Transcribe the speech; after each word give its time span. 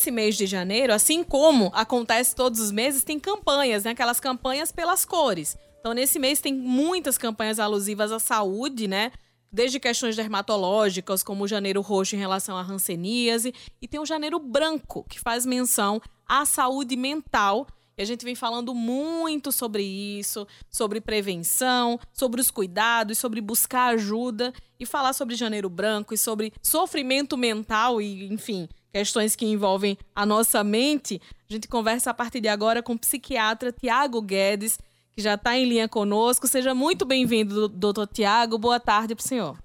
nesse 0.00 0.10
mês 0.10 0.34
de 0.34 0.46
janeiro, 0.46 0.94
assim 0.94 1.22
como 1.22 1.70
acontece 1.74 2.34
todos 2.34 2.58
os 2.58 2.72
meses, 2.72 3.04
tem 3.04 3.20
campanhas, 3.20 3.84
né? 3.84 3.90
Aquelas 3.90 4.18
campanhas 4.18 4.72
pelas 4.72 5.04
cores. 5.04 5.58
Então, 5.78 5.92
nesse 5.92 6.18
mês 6.18 6.40
tem 6.40 6.54
muitas 6.54 7.18
campanhas 7.18 7.58
alusivas 7.58 8.10
à 8.10 8.18
saúde, 8.18 8.88
né? 8.88 9.12
Desde 9.52 9.78
questões 9.78 10.16
dermatológicas, 10.16 11.22
como 11.22 11.44
o 11.44 11.48
janeiro 11.48 11.82
roxo 11.82 12.16
em 12.16 12.18
relação 12.18 12.56
à 12.56 12.62
hanseníase, 12.62 13.52
e 13.82 13.86
tem 13.86 14.00
o 14.00 14.06
janeiro 14.06 14.38
branco, 14.38 15.04
que 15.06 15.20
faz 15.20 15.44
menção 15.44 16.00
à 16.26 16.46
saúde 16.46 16.96
mental. 16.96 17.66
E 17.98 18.00
a 18.00 18.06
gente 18.06 18.24
vem 18.24 18.34
falando 18.34 18.74
muito 18.74 19.52
sobre 19.52 19.82
isso, 19.82 20.46
sobre 20.70 20.98
prevenção, 20.98 22.00
sobre 22.10 22.40
os 22.40 22.50
cuidados, 22.50 23.18
sobre 23.18 23.42
buscar 23.42 23.94
ajuda 23.94 24.50
e 24.78 24.86
falar 24.86 25.12
sobre 25.12 25.34
janeiro 25.34 25.68
branco 25.68 26.14
e 26.14 26.18
sobre 26.18 26.54
sofrimento 26.62 27.36
mental 27.36 28.00
e, 28.00 28.32
enfim, 28.32 28.66
questões 28.92 29.36
que 29.36 29.46
envolvem 29.46 29.96
a 30.14 30.24
nossa 30.26 30.62
mente. 30.64 31.20
A 31.48 31.52
gente 31.52 31.68
conversa 31.68 32.10
a 32.10 32.14
partir 32.14 32.40
de 32.40 32.48
agora 32.48 32.82
com 32.82 32.94
o 32.94 32.98
psiquiatra 32.98 33.72
Tiago 33.72 34.20
Guedes 34.20 34.78
que 35.20 35.22
já 35.22 35.34
está 35.34 35.56
em 35.56 35.66
linha 35.66 35.88
conosco. 35.88 36.46
Seja 36.46 36.74
muito 36.74 37.04
bem-vindo, 37.04 37.68
doutor 37.68 38.06
Tiago. 38.06 38.56
Boa 38.58 38.80
tarde 38.80 39.14
para 39.14 39.22
o 39.22 39.28
senhor. 39.28 39.58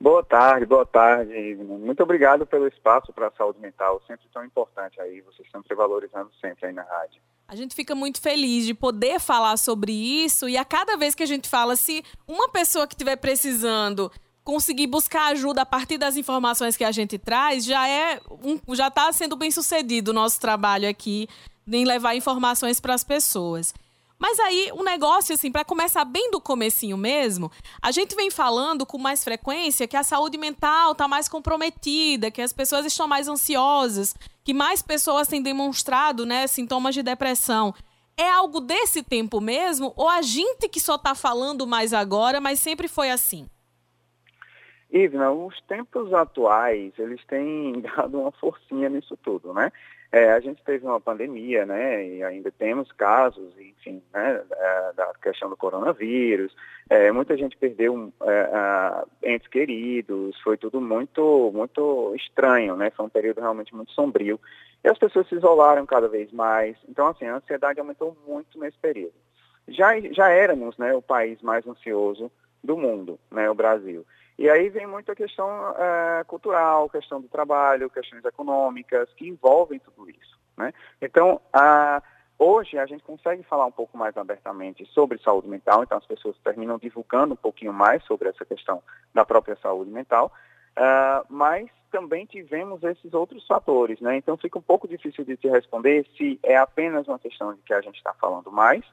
Boa 0.00 0.22
tarde, 0.22 0.66
boa 0.66 0.84
tarde. 0.84 1.32
Muito 1.54 2.02
obrigado 2.02 2.46
pelo 2.46 2.66
espaço 2.66 3.12
para 3.12 3.28
a 3.28 3.30
saúde 3.30 3.58
mental, 3.60 4.02
sempre 4.06 4.26
tão 4.32 4.44
importante 4.44 5.00
aí, 5.00 5.22
vocês 5.22 5.48
sempre 5.50 5.74
valorizando 5.74 6.30
sempre 6.40 6.66
aí 6.66 6.72
na 6.72 6.82
rádio. 6.82 7.22
A 7.48 7.54
gente 7.54 7.74
fica 7.74 7.94
muito 7.94 8.20
feliz 8.20 8.66
de 8.66 8.74
poder 8.74 9.20
falar 9.20 9.56
sobre 9.56 9.92
isso 9.92 10.48
e 10.48 10.56
a 10.56 10.64
cada 10.64 10.96
vez 10.96 11.14
que 11.14 11.22
a 11.22 11.26
gente 11.26 11.48
fala, 11.48 11.76
se 11.76 12.04
uma 12.26 12.48
pessoa 12.50 12.86
que 12.86 12.94
estiver 12.94 13.16
precisando 13.16 14.10
conseguir 14.46 14.86
buscar 14.86 15.32
ajuda 15.32 15.62
a 15.62 15.66
partir 15.66 15.98
das 15.98 16.16
informações 16.16 16.76
que 16.76 16.84
a 16.84 16.92
gente 16.92 17.18
traz, 17.18 17.64
já 17.64 17.88
é 17.88 18.20
um, 18.44 18.76
já 18.76 18.86
está 18.86 19.10
sendo 19.10 19.34
bem 19.34 19.50
sucedido 19.50 20.12
o 20.12 20.14
nosso 20.14 20.40
trabalho 20.40 20.88
aqui 20.88 21.28
em 21.66 21.84
levar 21.84 22.14
informações 22.14 22.78
para 22.78 22.94
as 22.94 23.02
pessoas. 23.02 23.74
Mas 24.16 24.38
aí 24.38 24.70
o 24.72 24.84
negócio, 24.84 25.34
assim, 25.34 25.50
para 25.50 25.64
começar 25.64 26.04
bem 26.04 26.30
do 26.30 26.40
comecinho 26.40 26.96
mesmo, 26.96 27.50
a 27.82 27.90
gente 27.90 28.14
vem 28.14 28.30
falando 28.30 28.86
com 28.86 28.96
mais 28.98 29.24
frequência 29.24 29.88
que 29.88 29.96
a 29.96 30.04
saúde 30.04 30.38
mental 30.38 30.92
está 30.92 31.08
mais 31.08 31.28
comprometida, 31.28 32.30
que 32.30 32.40
as 32.40 32.52
pessoas 32.52 32.86
estão 32.86 33.08
mais 33.08 33.26
ansiosas, 33.26 34.14
que 34.44 34.54
mais 34.54 34.80
pessoas 34.80 35.26
têm 35.26 35.42
demonstrado 35.42 36.24
né, 36.24 36.46
sintomas 36.46 36.94
de 36.94 37.02
depressão. 37.02 37.74
É 38.16 38.30
algo 38.30 38.60
desse 38.60 39.02
tempo 39.02 39.40
mesmo? 39.40 39.92
Ou 39.96 40.08
a 40.08 40.22
gente 40.22 40.68
que 40.68 40.78
só 40.78 40.94
está 40.94 41.16
falando 41.16 41.66
mais 41.66 41.92
agora, 41.92 42.40
mas 42.40 42.60
sempre 42.60 42.86
foi 42.86 43.10
assim? 43.10 43.48
Ivna, 44.90 45.30
os 45.30 45.60
tempos 45.62 46.12
atuais, 46.12 46.92
eles 46.98 47.24
têm 47.26 47.80
dado 47.96 48.20
uma 48.20 48.32
forcinha 48.32 48.88
nisso 48.88 49.16
tudo, 49.22 49.52
né? 49.52 49.72
É, 50.12 50.32
a 50.32 50.40
gente 50.40 50.62
teve 50.62 50.86
uma 50.86 51.00
pandemia, 51.00 51.66
né, 51.66 52.06
e 52.06 52.22
ainda 52.22 52.50
temos 52.50 52.90
casos, 52.92 53.52
enfim, 53.58 54.00
né, 54.14 54.40
é, 54.50 54.92
da 54.94 55.12
questão 55.20 55.50
do 55.50 55.56
coronavírus. 55.56 56.54
É, 56.88 57.10
muita 57.10 57.36
gente 57.36 57.56
perdeu 57.56 58.12
é, 58.22 59.34
entes 59.34 59.48
queridos, 59.48 60.40
foi 60.40 60.56
tudo 60.56 60.80
muito, 60.80 61.50
muito 61.52 62.14
estranho, 62.14 62.76
né, 62.76 62.90
foi 62.90 63.04
um 63.04 63.10
período 63.10 63.40
realmente 63.40 63.74
muito 63.74 63.92
sombrio. 63.92 64.40
E 64.84 64.88
as 64.88 64.96
pessoas 64.96 65.28
se 65.28 65.34
isolaram 65.34 65.84
cada 65.84 66.08
vez 66.08 66.30
mais. 66.32 66.76
Então, 66.88 67.08
assim, 67.08 67.26
a 67.26 67.36
ansiedade 67.36 67.80
aumentou 67.80 68.16
muito 68.26 68.58
nesse 68.60 68.78
período. 68.78 69.14
Já, 69.68 69.98
já 70.12 70.30
éramos, 70.30 70.78
né, 70.78 70.94
o 70.94 71.02
país 71.02 71.42
mais 71.42 71.66
ansioso 71.66 72.30
do 72.62 72.76
mundo, 72.76 73.18
né, 73.30 73.50
o 73.50 73.54
Brasil. 73.54 74.06
E 74.38 74.50
aí 74.50 74.68
vem 74.68 74.86
muito 74.86 75.10
a 75.10 75.16
questão 75.16 75.48
é, 75.78 76.24
cultural, 76.24 76.90
questão 76.90 77.20
do 77.20 77.28
trabalho, 77.28 77.88
questões 77.88 78.24
econômicas, 78.24 79.08
que 79.14 79.26
envolvem 79.26 79.78
tudo 79.78 80.10
isso. 80.10 80.38
Né? 80.56 80.72
Então, 81.00 81.40
hoje 82.38 82.78
a 82.78 82.84
gente 82.84 83.02
consegue 83.02 83.42
falar 83.44 83.66
um 83.66 83.72
pouco 83.72 83.96
mais 83.96 84.16
abertamente 84.16 84.84
sobre 84.92 85.18
saúde 85.18 85.48
mental, 85.48 85.82
então 85.82 85.96
as 85.96 86.06
pessoas 86.06 86.36
terminam 86.44 86.78
divulgando 86.78 87.32
um 87.34 87.36
pouquinho 87.36 87.72
mais 87.72 88.04
sobre 88.04 88.28
essa 88.28 88.44
questão 88.44 88.82
da 89.14 89.24
própria 89.24 89.56
saúde 89.56 89.90
mental, 89.90 90.30
uh, 90.76 91.24
mas 91.30 91.68
também 91.90 92.26
tivemos 92.26 92.82
esses 92.82 93.14
outros 93.14 93.46
fatores, 93.46 94.00
né? 94.00 94.16
Então 94.16 94.36
fica 94.36 94.58
um 94.58 94.62
pouco 94.62 94.86
difícil 94.86 95.24
de 95.24 95.36
te 95.36 95.48
responder 95.48 96.06
se 96.16 96.38
é 96.42 96.56
apenas 96.56 97.08
uma 97.08 97.18
questão 97.18 97.54
de 97.54 97.62
que 97.62 97.72
a 97.72 97.80
gente 97.80 97.96
está 97.96 98.12
falando 98.12 98.52
mais, 98.52 98.84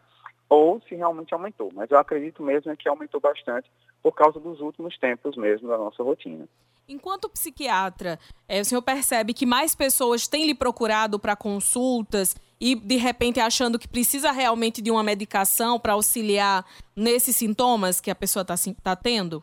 ou 0.47 0.79
se 0.81 0.95
realmente 0.95 1.33
aumentou. 1.33 1.69
Mas 1.73 1.89
eu 1.91 1.97
acredito 1.97 2.43
mesmo 2.43 2.75
que 2.77 2.87
aumentou 2.87 3.19
bastante 3.19 3.69
por 4.03 4.13
causa 4.13 4.39
dos 4.39 4.59
últimos 4.59 4.97
tempos 4.99 5.35
mesmo 5.37 5.69
da 5.69 5.77
nossa 5.77 6.03
rotina. 6.03 6.45
Enquanto 6.87 7.29
psiquiatra, 7.29 8.19
é, 8.47 8.59
o 8.59 8.65
senhor 8.65 8.81
percebe 8.81 9.33
que 9.33 9.45
mais 9.45 9.73
pessoas 9.73 10.27
têm 10.27 10.45
lhe 10.45 10.53
procurado 10.53 11.17
para 11.17 11.35
consultas 11.35 12.35
e, 12.59 12.75
de 12.75 12.97
repente, 12.97 13.39
achando 13.39 13.79
que 13.79 13.87
precisa 13.87 14.31
realmente 14.31 14.81
de 14.81 14.91
uma 14.91 15.01
medicação 15.01 15.79
para 15.79 15.93
auxiliar 15.93 16.65
nesses 16.93 17.37
sintomas 17.37 18.01
que 18.01 18.11
a 18.11 18.15
pessoa 18.15 18.41
está 18.41 18.55
tá 18.83 18.95
tendo? 18.97 19.41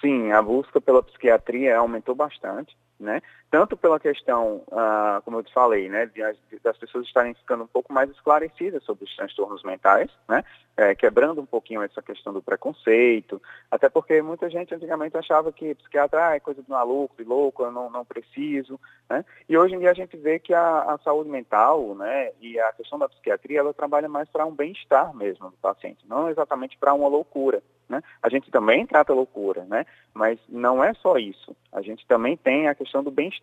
Sim, 0.00 0.32
a 0.32 0.40
busca 0.40 0.80
pela 0.80 1.02
psiquiatria 1.02 1.76
aumentou 1.76 2.14
bastante 2.14 2.74
né? 3.00 3.22
Tanto 3.50 3.76
pela 3.76 3.98
questão, 3.98 4.62
ah, 4.70 5.20
como 5.24 5.38
eu 5.38 5.42
te 5.42 5.52
falei, 5.52 5.88
né, 5.88 6.08
das 6.62 6.78
pessoas 6.78 7.04
estarem 7.04 7.34
ficando 7.34 7.64
um 7.64 7.66
pouco 7.66 7.92
mais 7.92 8.08
esclarecidas 8.10 8.84
sobre 8.84 9.04
os 9.04 9.16
transtornos 9.16 9.64
mentais, 9.64 10.08
né? 10.28 10.44
É, 10.76 10.94
quebrando 10.94 11.40
um 11.40 11.46
pouquinho 11.46 11.82
essa 11.82 12.00
questão 12.00 12.32
do 12.32 12.40
preconceito, 12.40 13.42
até 13.68 13.88
porque 13.88 14.22
muita 14.22 14.48
gente 14.48 14.72
antigamente 14.72 15.16
achava 15.16 15.52
que 15.52 15.74
psiquiatra 15.74 16.28
ah, 16.28 16.36
é 16.36 16.40
coisa 16.40 16.62
de 16.62 16.70
maluco, 16.70 17.16
de 17.18 17.24
louco, 17.24 17.64
eu 17.64 17.72
não, 17.72 17.90
não 17.90 18.04
preciso, 18.04 18.78
né? 19.08 19.24
E 19.48 19.58
hoje 19.58 19.74
em 19.74 19.80
dia 19.80 19.90
a 19.90 19.94
gente 19.94 20.16
vê 20.16 20.38
que 20.38 20.54
a, 20.54 20.82
a 20.82 20.98
saúde 20.98 21.28
mental, 21.28 21.96
né, 21.96 22.30
e 22.40 22.58
a 22.58 22.72
questão 22.72 23.00
da 23.00 23.08
psiquiatria, 23.08 23.58
ela 23.58 23.74
trabalha 23.74 24.08
mais 24.08 24.28
para 24.28 24.46
um 24.46 24.54
bem-estar 24.54 25.12
mesmo 25.14 25.50
do 25.50 25.56
paciente, 25.56 26.06
não 26.08 26.30
exatamente 26.30 26.78
para 26.78 26.94
uma 26.94 27.08
loucura, 27.08 27.60
né? 27.88 28.00
A 28.22 28.28
gente 28.28 28.48
também 28.48 28.86
trata 28.86 29.12
loucura, 29.12 29.64
né? 29.64 29.84
mas 30.14 30.38
não 30.48 30.82
é 30.82 30.92
só 30.94 31.16
isso. 31.16 31.56
A 31.72 31.80
gente 31.80 32.06
também 32.06 32.36
tem 32.36 32.68
a 32.68 32.74
questão 32.74 33.02
do 33.02 33.10
bem-estar. 33.10 33.39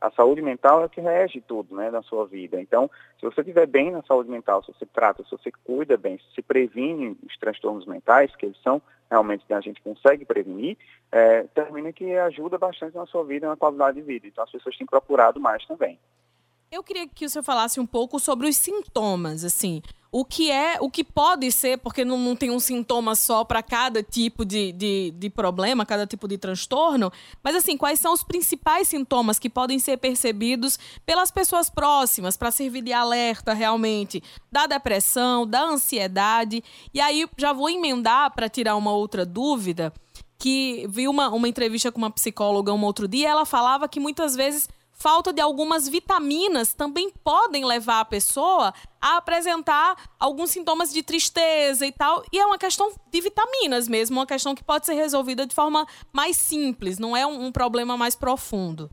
A 0.00 0.10
saúde 0.12 0.40
mental 0.40 0.84
é 0.84 0.88
que 0.88 1.00
rege 1.00 1.40
tudo 1.40 1.74
né, 1.74 1.90
na 1.90 2.02
sua 2.02 2.24
vida. 2.26 2.60
Então, 2.60 2.88
se 3.18 3.26
você 3.26 3.40
estiver 3.40 3.66
bem 3.66 3.90
na 3.90 4.02
saúde 4.02 4.30
mental, 4.30 4.62
se 4.62 4.72
você 4.72 4.86
trata, 4.86 5.24
se 5.24 5.30
você 5.30 5.50
cuida 5.64 5.96
bem, 5.96 6.20
se 6.34 6.40
previne 6.40 7.18
os 7.26 7.36
transtornos 7.38 7.84
mentais, 7.84 8.34
que 8.36 8.46
eles 8.46 8.60
são 8.62 8.80
realmente 9.10 9.44
que 9.44 9.52
a 9.52 9.60
gente 9.60 9.82
consegue 9.82 10.24
prevenir, 10.24 10.76
é, 11.10 11.42
termina 11.54 11.92
que 11.92 12.14
ajuda 12.16 12.58
bastante 12.58 12.94
na 12.94 13.06
sua 13.06 13.24
vida 13.24 13.48
na 13.48 13.56
qualidade 13.56 14.00
de 14.00 14.06
vida. 14.06 14.26
Então, 14.28 14.44
as 14.44 14.50
pessoas 14.50 14.76
têm 14.76 14.86
procurado 14.86 15.40
mais 15.40 15.66
também. 15.66 15.98
Eu 16.70 16.82
queria 16.84 17.08
que 17.08 17.24
o 17.24 17.28
senhor 17.28 17.42
falasse 17.42 17.80
um 17.80 17.86
pouco 17.86 18.20
sobre 18.20 18.46
os 18.46 18.56
sintomas, 18.56 19.42
assim 19.42 19.82
o 20.10 20.24
que 20.24 20.50
é, 20.50 20.78
o 20.80 20.90
que 20.90 21.04
pode 21.04 21.52
ser, 21.52 21.78
porque 21.78 22.04
não, 22.04 22.18
não 22.18 22.34
tem 22.34 22.50
um 22.50 22.58
sintoma 22.58 23.14
só 23.14 23.44
para 23.44 23.62
cada 23.62 24.02
tipo 24.02 24.44
de, 24.44 24.72
de, 24.72 25.10
de, 25.10 25.30
problema, 25.30 25.84
cada 25.84 26.06
tipo 26.06 26.26
de 26.26 26.38
transtorno, 26.38 27.12
mas 27.42 27.54
assim, 27.54 27.76
quais 27.76 28.00
são 28.00 28.12
os 28.12 28.22
principais 28.22 28.88
sintomas 28.88 29.38
que 29.38 29.50
podem 29.50 29.78
ser 29.78 29.98
percebidos 29.98 30.78
pelas 31.04 31.30
pessoas 31.30 31.68
próximas 31.68 32.36
para 32.36 32.50
servir 32.50 32.82
de 32.82 32.92
alerta 32.92 33.52
realmente 33.52 34.22
da 34.50 34.66
depressão, 34.66 35.46
da 35.46 35.62
ansiedade. 35.62 36.64
E 36.94 37.00
aí 37.00 37.26
já 37.36 37.52
vou 37.52 37.68
emendar 37.68 38.32
para 38.34 38.48
tirar 38.48 38.76
uma 38.76 38.92
outra 38.92 39.26
dúvida, 39.26 39.92
que 40.38 40.86
vi 40.88 41.08
uma, 41.08 41.28
uma 41.28 41.48
entrevista 41.48 41.90
com 41.90 41.98
uma 41.98 42.10
psicóloga 42.10 42.72
um 42.72 42.84
outro 42.84 43.08
dia, 43.08 43.28
ela 43.28 43.44
falava 43.44 43.88
que 43.88 43.98
muitas 43.98 44.36
vezes 44.36 44.68
falta 44.98 45.32
de 45.32 45.40
algumas 45.40 45.88
vitaminas 45.88 46.74
também 46.74 47.10
podem 47.22 47.64
levar 47.64 48.00
a 48.00 48.04
pessoa 48.04 48.72
a 49.00 49.16
apresentar 49.16 49.96
alguns 50.18 50.50
sintomas 50.50 50.92
de 50.92 51.02
tristeza 51.02 51.86
e 51.86 51.92
tal. 51.92 52.24
E 52.32 52.38
é 52.38 52.44
uma 52.44 52.58
questão 52.58 52.92
de 53.10 53.20
vitaminas 53.20 53.88
mesmo, 53.88 54.18
uma 54.18 54.26
questão 54.26 54.54
que 54.54 54.64
pode 54.64 54.86
ser 54.86 54.94
resolvida 54.94 55.46
de 55.46 55.54
forma 55.54 55.86
mais 56.12 56.36
simples, 56.36 56.98
não 56.98 57.16
é 57.16 57.24
um, 57.24 57.46
um 57.46 57.52
problema 57.52 57.96
mais 57.96 58.16
profundo. 58.16 58.90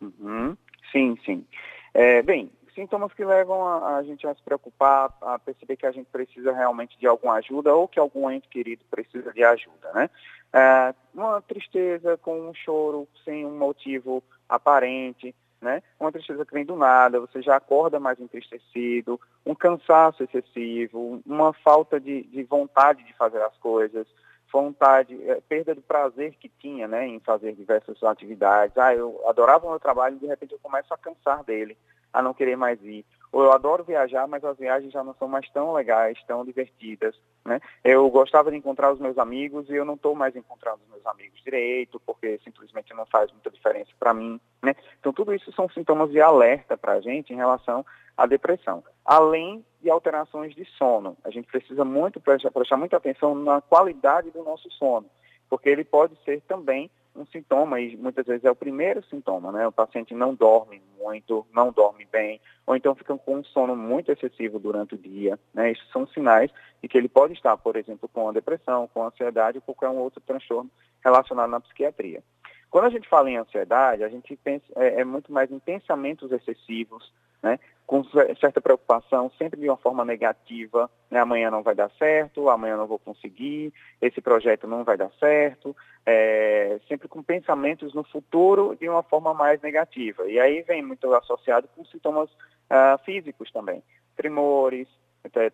Uhum. 0.00 0.56
Sim, 0.92 1.18
sim. 1.24 1.46
É, 1.94 2.22
bem, 2.22 2.50
sintomas 2.74 3.12
que 3.14 3.24
levam 3.24 3.66
a, 3.66 3.96
a, 3.96 4.02
gente 4.02 4.26
a 4.26 4.34
se 4.34 4.42
preocupar, 4.42 5.16
a 5.22 5.38
perceber 5.38 5.76
que 5.76 5.86
a 5.86 5.92
gente 5.92 6.06
precisa 6.12 6.52
realmente 6.52 6.98
de 6.98 7.06
alguma 7.06 7.36
ajuda 7.36 7.74
ou 7.74 7.88
que 7.88 7.98
algum 7.98 8.30
ente 8.30 8.48
querido 8.48 8.84
precisa 8.90 9.32
de 9.32 9.42
ajuda, 9.42 9.92
né? 9.94 10.10
É, 10.52 10.94
uma 11.14 11.40
tristeza 11.40 12.16
com 12.18 12.48
um 12.48 12.54
choro 12.54 13.08
sem 13.24 13.44
um 13.44 13.56
motivo 13.58 14.22
aparente, 14.48 15.34
né? 15.60 15.82
Uma 15.98 16.12
tristeza 16.12 16.44
que 16.44 16.52
vem 16.52 16.64
do 16.64 16.76
nada, 16.76 17.20
você 17.20 17.42
já 17.42 17.56
acorda 17.56 17.98
mais 17.98 18.20
entristecido, 18.20 19.20
um 19.44 19.54
cansaço 19.54 20.22
excessivo, 20.22 21.20
uma 21.26 21.52
falta 21.52 21.98
de, 21.98 22.24
de 22.24 22.42
vontade 22.44 23.02
de 23.04 23.12
fazer 23.14 23.42
as 23.42 23.56
coisas, 23.58 24.06
vontade, 24.52 25.18
é, 25.28 25.40
perda 25.40 25.74
do 25.74 25.82
prazer 25.82 26.34
que 26.40 26.48
tinha, 26.48 26.86
né, 26.86 27.06
em 27.06 27.20
fazer 27.20 27.52
diversas 27.54 28.02
atividades. 28.02 28.76
Ah, 28.76 28.94
eu 28.94 29.20
adorava 29.26 29.66
o 29.66 29.70
meu 29.70 29.80
trabalho 29.80 30.16
e 30.16 30.20
de 30.20 30.26
repente 30.26 30.52
eu 30.52 30.58
começo 30.62 30.92
a 30.92 30.98
cansar 30.98 31.42
dele, 31.44 31.76
a 32.12 32.22
não 32.22 32.32
querer 32.32 32.56
mais 32.56 32.82
ir. 32.82 33.04
Eu 33.32 33.52
adoro 33.52 33.84
viajar, 33.84 34.26
mas 34.26 34.44
as 34.44 34.56
viagens 34.56 34.92
já 34.92 35.02
não 35.04 35.14
são 35.14 35.28
mais 35.28 35.48
tão 35.50 35.72
legais, 35.72 36.18
tão 36.26 36.44
divertidas, 36.44 37.14
né? 37.44 37.60
Eu 37.84 38.08
gostava 38.10 38.50
de 38.50 38.56
encontrar 38.56 38.92
os 38.92 38.98
meus 38.98 39.18
amigos 39.18 39.68
e 39.68 39.74
eu 39.74 39.84
não 39.84 39.94
estou 39.94 40.14
mais 40.14 40.34
encontrando 40.34 40.80
os 40.84 40.90
meus 40.90 41.06
amigos 41.06 41.42
direito, 41.42 42.00
porque 42.04 42.40
simplesmente 42.44 42.94
não 42.94 43.06
faz 43.06 43.30
muita 43.32 43.50
diferença 43.50 43.90
para 43.98 44.14
mim, 44.14 44.40
né? 44.62 44.74
Então 44.98 45.12
tudo 45.12 45.34
isso 45.34 45.52
são 45.52 45.68
sintomas 45.68 46.10
de 46.10 46.20
alerta 46.20 46.76
para 46.76 46.94
a 46.94 47.00
gente 47.00 47.32
em 47.32 47.36
relação 47.36 47.84
à 48.16 48.26
depressão. 48.26 48.82
Além 49.04 49.64
de 49.82 49.90
alterações 49.90 50.54
de 50.54 50.64
sono, 50.76 51.16
a 51.24 51.30
gente 51.30 51.46
precisa 51.46 51.84
muito 51.84 52.20
prestar, 52.20 52.50
prestar 52.50 52.76
muita 52.76 52.96
atenção 52.96 53.34
na 53.34 53.60
qualidade 53.60 54.30
do 54.30 54.42
nosso 54.42 54.70
sono, 54.72 55.06
porque 55.48 55.68
ele 55.68 55.84
pode 55.84 56.16
ser 56.24 56.40
também 56.42 56.90
um 57.16 57.26
sintoma, 57.26 57.80
e 57.80 57.96
muitas 57.96 58.26
vezes 58.26 58.44
é 58.44 58.50
o 58.50 58.56
primeiro 58.56 59.02
sintoma, 59.04 59.50
né? 59.50 59.66
O 59.66 59.72
paciente 59.72 60.14
não 60.14 60.34
dorme 60.34 60.82
muito, 60.98 61.46
não 61.52 61.72
dorme 61.72 62.06
bem, 62.10 62.40
ou 62.66 62.76
então 62.76 62.94
fica 62.94 63.16
com 63.16 63.36
um 63.36 63.44
sono 63.44 63.74
muito 63.74 64.12
excessivo 64.12 64.58
durante 64.58 64.94
o 64.94 64.98
dia, 64.98 65.38
né? 65.54 65.72
Isso 65.72 65.84
são 65.92 66.06
sinais 66.06 66.50
de 66.82 66.88
que 66.88 66.96
ele 66.96 67.08
pode 67.08 67.34
estar, 67.34 67.56
por 67.56 67.76
exemplo, 67.76 68.08
com 68.08 68.28
a 68.28 68.32
depressão, 68.32 68.88
com 68.92 69.02
a 69.02 69.06
ansiedade 69.06 69.58
ou 69.58 69.62
qualquer 69.62 69.88
um 69.88 70.00
outro 70.00 70.20
transtorno 70.20 70.70
relacionado 71.04 71.50
na 71.50 71.60
psiquiatria. 71.60 72.22
Quando 72.70 72.86
a 72.86 72.90
gente 72.90 73.08
fala 73.08 73.30
em 73.30 73.36
ansiedade, 73.36 74.04
a 74.04 74.08
gente 74.08 74.36
pensa, 74.36 74.64
é, 74.76 75.00
é 75.00 75.04
muito 75.04 75.32
mais 75.32 75.50
em 75.50 75.58
pensamentos 75.58 76.30
excessivos, 76.32 77.12
né? 77.42 77.58
Com 77.86 78.02
certa 78.40 78.60
preocupação, 78.60 79.30
sempre 79.38 79.60
de 79.60 79.68
uma 79.68 79.76
forma 79.76 80.04
negativa, 80.04 80.90
né? 81.08 81.20
amanhã 81.20 81.50
não 81.50 81.62
vai 81.62 81.74
dar 81.74 81.90
certo, 81.96 82.50
amanhã 82.50 82.76
não 82.76 82.86
vou 82.86 82.98
conseguir, 82.98 83.72
esse 84.02 84.20
projeto 84.20 84.66
não 84.66 84.82
vai 84.82 84.96
dar 84.96 85.10
certo, 85.20 85.74
é, 86.04 86.80
sempre 86.88 87.06
com 87.06 87.22
pensamentos 87.22 87.94
no 87.94 88.02
futuro 88.02 88.76
de 88.78 88.88
uma 88.88 89.04
forma 89.04 89.32
mais 89.32 89.60
negativa. 89.62 90.28
E 90.28 90.40
aí 90.40 90.62
vem 90.62 90.82
muito 90.82 91.12
associado 91.14 91.68
com 91.76 91.84
sintomas 91.84 92.28
uh, 92.30 92.98
físicos 93.04 93.52
também, 93.52 93.82
tremores, 94.16 94.88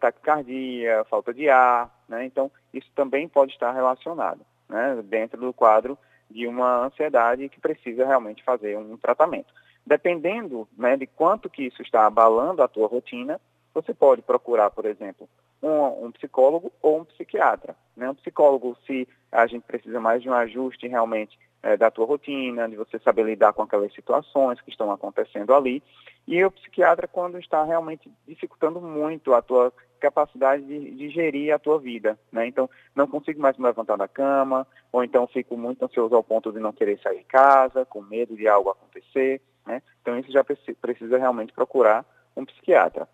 taquicardia, 0.01 1.05
falta 1.11 1.35
de 1.35 1.51
ar, 1.51 1.91
né? 2.09 2.25
então 2.25 2.51
isso 2.73 2.91
também 2.95 3.29
pode 3.29 3.53
estar 3.53 3.73
relacionado 3.73 4.41
né? 4.69 5.03
dentro 5.05 5.39
do 5.39 5.53
quadro 5.53 5.99
de 6.31 6.47
uma 6.47 6.87
ansiedade 6.87 7.49
que 7.51 7.61
precisa 7.61 8.07
realmente 8.07 8.43
fazer 8.43 8.79
um 8.79 8.97
tratamento. 8.97 9.53
Dependendo 9.85 10.69
né, 10.77 10.97
de 10.97 11.07
quanto 11.07 11.51
que 11.51 11.65
isso 11.65 11.83
está 11.83 12.07
abalando 12.07 12.63
a 12.63 12.69
tua 12.69 12.87
rotina, 12.87 13.41
você 13.75 13.93
pode 13.93 14.23
procurar, 14.23 14.71
por 14.71 14.85
exemplo, 14.85 15.29
um, 15.63 16.07
um 16.07 16.13
psicólogo 16.13 16.73
ou 16.81 17.01
um 17.01 17.05
psiquiatra. 17.05 17.75
Né? 17.97 18.09
Um 18.09 18.15
psicólogo, 18.15 18.77
se 18.87 19.09
a 19.31 19.47
gente 19.47 19.63
precisa 19.63 20.01
mais 20.01 20.23
de 20.23 20.29
um 20.29 20.35
ajuste 20.35 20.87
realmente 20.87 21.39
é, 21.63 21.77
da 21.77 21.91
tua 21.91 22.07
rotina, 22.07 22.69
de 22.69 22.77
você 22.77 22.99
saber 22.99 23.25
lidar 23.25 23.53
com 23.53 23.63
aquelas 23.63 23.93
situações 23.95 24.61
que 24.61 24.71
estão 24.71 24.91
acontecendo 24.91 25.55
ali. 25.55 25.83
E 26.27 26.45
o 26.45 26.51
psiquiatra, 26.51 27.07
quando 27.07 27.39
está 27.39 27.65
realmente 27.65 28.11
dificultando 28.27 28.81
muito 28.81 29.33
a 29.33 29.41
tua 29.41 29.73
capacidade 30.01 30.65
de, 30.65 30.91
de, 30.91 31.11
gerir 31.11 31.55
a 31.55 31.61
tua 31.61 31.79
vida, 31.79 32.19
né? 32.33 32.45
Então, 32.49 32.69
não 32.95 33.07
consigo 33.07 33.41
mais 33.41 33.57
me 33.57 33.65
levantar 33.65 33.97
da 33.97 34.09
cama, 34.09 34.67
ou 34.91 35.05
então 35.05 35.29
fico 35.29 35.57
muito 35.57 35.85
ansioso 35.85 36.17
ao 36.17 36.25
ponto 36.25 36.51
de 36.53 36.59
não 36.59 36.73
querer 36.73 36.99
sair 37.01 37.19
de 37.19 37.25
casa, 37.25 37.85
com 37.85 38.03
medo 38.03 38.35
de 38.35 38.49
algo 38.49 38.71
acontecer, 38.71 39.41
né? 39.67 39.83
Então, 40.01 40.19
isso 40.19 40.33
já 40.33 40.45
precisa 40.45 41.19
realmente 41.19 41.53
procurar 41.53 42.05
um 42.37 42.45
psiquiatra. 42.45 43.09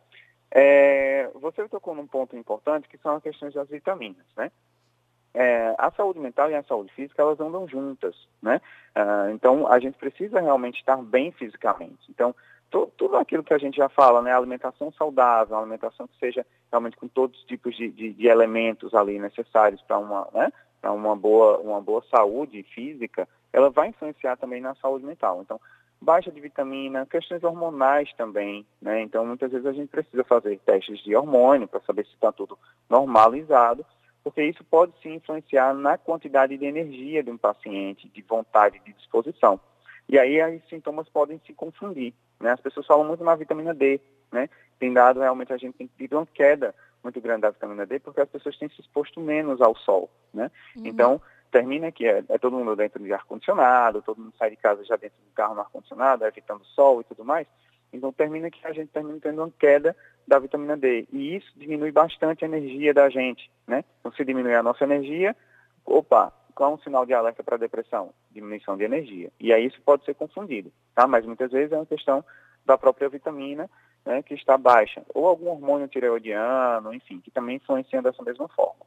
É, 0.51 1.29
você 1.35 1.69
tocou 1.69 1.95
num 1.95 2.07
ponto 2.07 2.37
importante 2.37 2.89
que 2.89 2.99
são 2.99 3.17
as 3.17 3.23
questões 3.23 3.53
das 3.55 3.69
vitaminas, 3.69 4.25
né? 4.37 4.51
É, 5.35 5.75
a 5.77 5.91
saúde 5.91 6.19
mental 6.19 6.51
e 6.51 6.55
a 6.55 6.63
saúde 6.63 6.93
física 6.95 7.21
elas 7.21 7.39
andam 7.39 7.69
juntas, 7.69 8.17
né? 8.43 8.61
Ah, 8.95 9.29
então 9.31 9.71
a 9.71 9.79
gente 9.79 9.99
precisa 9.99 10.41
realmente 10.41 10.81
estar 10.81 10.97
bem 10.97 11.31
fisicamente. 11.33 12.11
Então 12.11 12.35
tudo, 12.71 13.17
aquilo 13.17 13.45
que 13.45 13.55
a 13.55 13.59
gente 13.59 13.77
já 13.77 13.89
fala, 13.89 14.23
né? 14.23 14.33
Alimentação 14.33 14.91
saudável, 14.93 15.57
alimentação 15.57 16.09
que 16.09 16.19
seja 16.19 16.47
realmente 16.71 16.97
com 16.97 17.09
todos 17.09 17.39
os 17.39 17.47
tipos 17.47 17.77
de, 17.77 17.91
de, 17.91 18.13
de 18.13 18.27
elementos 18.27 18.95
ali 18.95 19.19
necessários 19.19 19.83
para 19.83 19.99
uma, 19.99 20.27
né? 20.33 20.51
Uma 20.83 21.15
boa, 21.15 21.59
uma 21.59 21.81
boa 21.81 22.03
saúde 22.11 22.63
física, 22.63 23.29
ela 23.53 23.69
vai 23.69 23.89
influenciar 23.89 24.37
também 24.37 24.61
na 24.61 24.75
saúde 24.77 25.05
mental. 25.05 25.43
Então 25.43 25.61
baixa 26.01 26.31
de 26.31 26.41
vitamina, 26.41 27.07
questões 27.07 27.43
hormonais 27.43 28.13
também, 28.15 28.65
né? 28.81 29.03
Então, 29.03 29.27
muitas 29.27 29.51
vezes 29.51 29.67
a 29.67 29.73
gente 29.73 29.89
precisa 29.89 30.25
fazer 30.25 30.59
testes 30.61 30.99
de 31.01 31.15
hormônio 31.15 31.67
para 31.67 31.81
saber 31.81 32.07
se 32.07 32.13
está 32.13 32.31
tudo 32.31 32.59
normalizado, 32.89 33.85
porque 34.23 34.43
isso 34.43 34.65
pode 34.65 34.93
sim 35.03 35.15
influenciar 35.15 35.75
na 35.75 35.99
quantidade 35.99 36.57
de 36.57 36.65
energia 36.65 37.23
de 37.23 37.31
um 37.31 37.37
paciente, 37.37 38.09
de 38.09 38.23
vontade, 38.23 38.81
de 38.85 38.93
disposição. 38.93 39.61
E 40.09 40.19
aí 40.19 40.41
os 40.57 40.69
sintomas 40.69 41.09
podem 41.09 41.41
se 41.47 41.53
confundir, 41.53 42.15
né? 42.41 42.53
As 42.53 42.61
pessoas 42.61 42.87
falam 42.87 43.07
muito 43.07 43.25
na 43.25 43.35
vitamina 43.35 43.75
D, 43.75 44.01
né? 44.33 44.49
Tem 44.79 44.93
dado 44.93 45.21
realmente 45.21 45.53
a 45.53 45.57
gente 45.57 45.77
tem 45.77 45.91
tido 45.99 46.17
uma 46.17 46.27
queda 46.27 46.75
muito 47.03 47.21
grande 47.21 47.43
da 47.43 47.51
vitamina 47.51 47.85
D 47.85 47.99
porque 47.99 48.21
as 48.21 48.29
pessoas 48.29 48.57
têm 48.57 48.69
se 48.69 48.81
exposto 48.81 49.21
menos 49.21 49.61
ao 49.61 49.77
sol, 49.77 50.09
né? 50.33 50.51
Uhum. 50.77 50.87
Então, 50.87 51.21
termina 51.51 51.91
que 51.91 52.07
é, 52.07 52.25
é 52.29 52.39
todo 52.39 52.57
mundo 52.57 52.77
dentro 52.77 53.03
de 53.03 53.13
ar-condicionado, 53.13 54.03
todo 54.03 54.21
mundo 54.21 54.35
sai 54.39 54.51
de 54.51 54.57
casa 54.57 54.85
já 54.85 54.97
dentro 54.97 55.19
do 55.25 55.33
carro 55.35 55.55
no 55.55 55.61
ar-condicionado, 55.61 56.25
evitando 56.25 56.65
sol 56.65 57.01
e 57.01 57.05
tudo 57.05 57.25
mais. 57.25 57.47
Então 57.93 58.13
termina 58.13 58.51
que 58.51 58.67
a 58.67 58.73
gente 58.73 58.89
termina 58.89 59.19
tendo 59.21 59.43
uma 59.43 59.51
queda 59.59 59.97
da 60.27 60.39
vitamina 60.39 60.77
D. 60.77 61.09
E 61.13 61.37
isso 61.37 61.51
diminui 61.57 61.91
bastante 61.91 62.45
a 62.45 62.49
energia 62.49 62.93
da 62.93 63.09
gente, 63.09 63.51
né? 63.67 63.85
Então 64.01 64.13
se 64.13 64.25
diminuir 64.25 64.57
a 64.57 64.63
nossa 64.63 64.85
energia, 64.85 65.35
opa, 65.85 66.33
qual 66.55 66.73
é 66.73 66.75
um 66.75 66.79
sinal 66.79 67.07
de 67.07 67.15
alerta 67.15 67.43
para 67.43 67.57
depressão? 67.57 68.13
Diminuição 68.31 68.77
de 68.77 68.85
energia. 68.85 69.31
E 69.41 69.53
aí 69.53 69.67
isso 69.67 69.81
pode 69.83 70.05
ser 70.05 70.15
confundido, 70.15 70.73
tá? 70.95 71.07
Mas 71.07 71.25
muitas 71.25 71.51
vezes 71.51 71.73
é 71.73 71.77
uma 71.77 71.87
questão 71.87 72.25
da 72.65 72.77
própria 72.77 73.09
vitamina 73.09 73.71
né, 74.05 74.23
que 74.23 74.35
está 74.35 74.59
baixa. 74.59 75.03
Ou 75.15 75.27
algum 75.27 75.49
hormônio 75.49 75.89
tireoidiano, 75.89 76.93
enfim, 76.93 77.21
que 77.21 77.31
também 77.31 77.57
influencia 77.57 78.03
dessa 78.03 78.23
mesma 78.23 78.49
forma. 78.49 78.85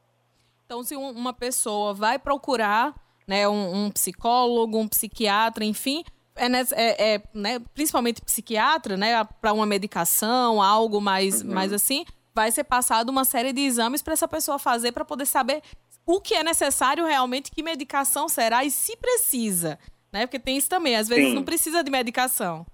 Então, 0.72 0.82
se 0.82 0.96
uma 0.96 1.34
pessoa 1.34 1.92
vai 1.92 2.18
procurar 2.18 2.94
né, 3.28 3.46
um, 3.46 3.84
um 3.84 3.90
psicólogo, 3.90 4.78
um 4.78 4.88
psiquiatra, 4.88 5.66
enfim, 5.66 6.02
é, 6.34 6.46
é, 6.46 7.14
é 7.14 7.22
né, 7.34 7.58
principalmente 7.74 8.22
psiquiatra, 8.22 8.96
né, 8.96 9.22
para 9.38 9.52
uma 9.52 9.66
medicação, 9.66 10.62
algo 10.62 10.98
mais, 10.98 11.42
uhum. 11.42 11.52
mais 11.52 11.74
assim, 11.74 12.06
vai 12.34 12.50
ser 12.50 12.64
passado 12.64 13.10
uma 13.10 13.26
série 13.26 13.52
de 13.52 13.60
exames 13.60 14.00
para 14.00 14.14
essa 14.14 14.26
pessoa 14.26 14.58
fazer 14.58 14.92
para 14.92 15.04
poder 15.04 15.26
saber 15.26 15.62
o 16.06 16.22
que 16.22 16.32
é 16.32 16.42
necessário 16.42 17.04
realmente, 17.04 17.50
que 17.50 17.62
medicação 17.62 18.26
será 18.26 18.64
e 18.64 18.70
se 18.70 18.96
precisa, 18.96 19.78
né? 20.10 20.26
Porque 20.26 20.38
tem 20.38 20.56
isso 20.56 20.70
também, 20.70 20.96
às 20.96 21.06
vezes 21.06 21.28
Sim. 21.28 21.34
não 21.34 21.44
precisa 21.44 21.84
de 21.84 21.90
medicação. 21.90 22.64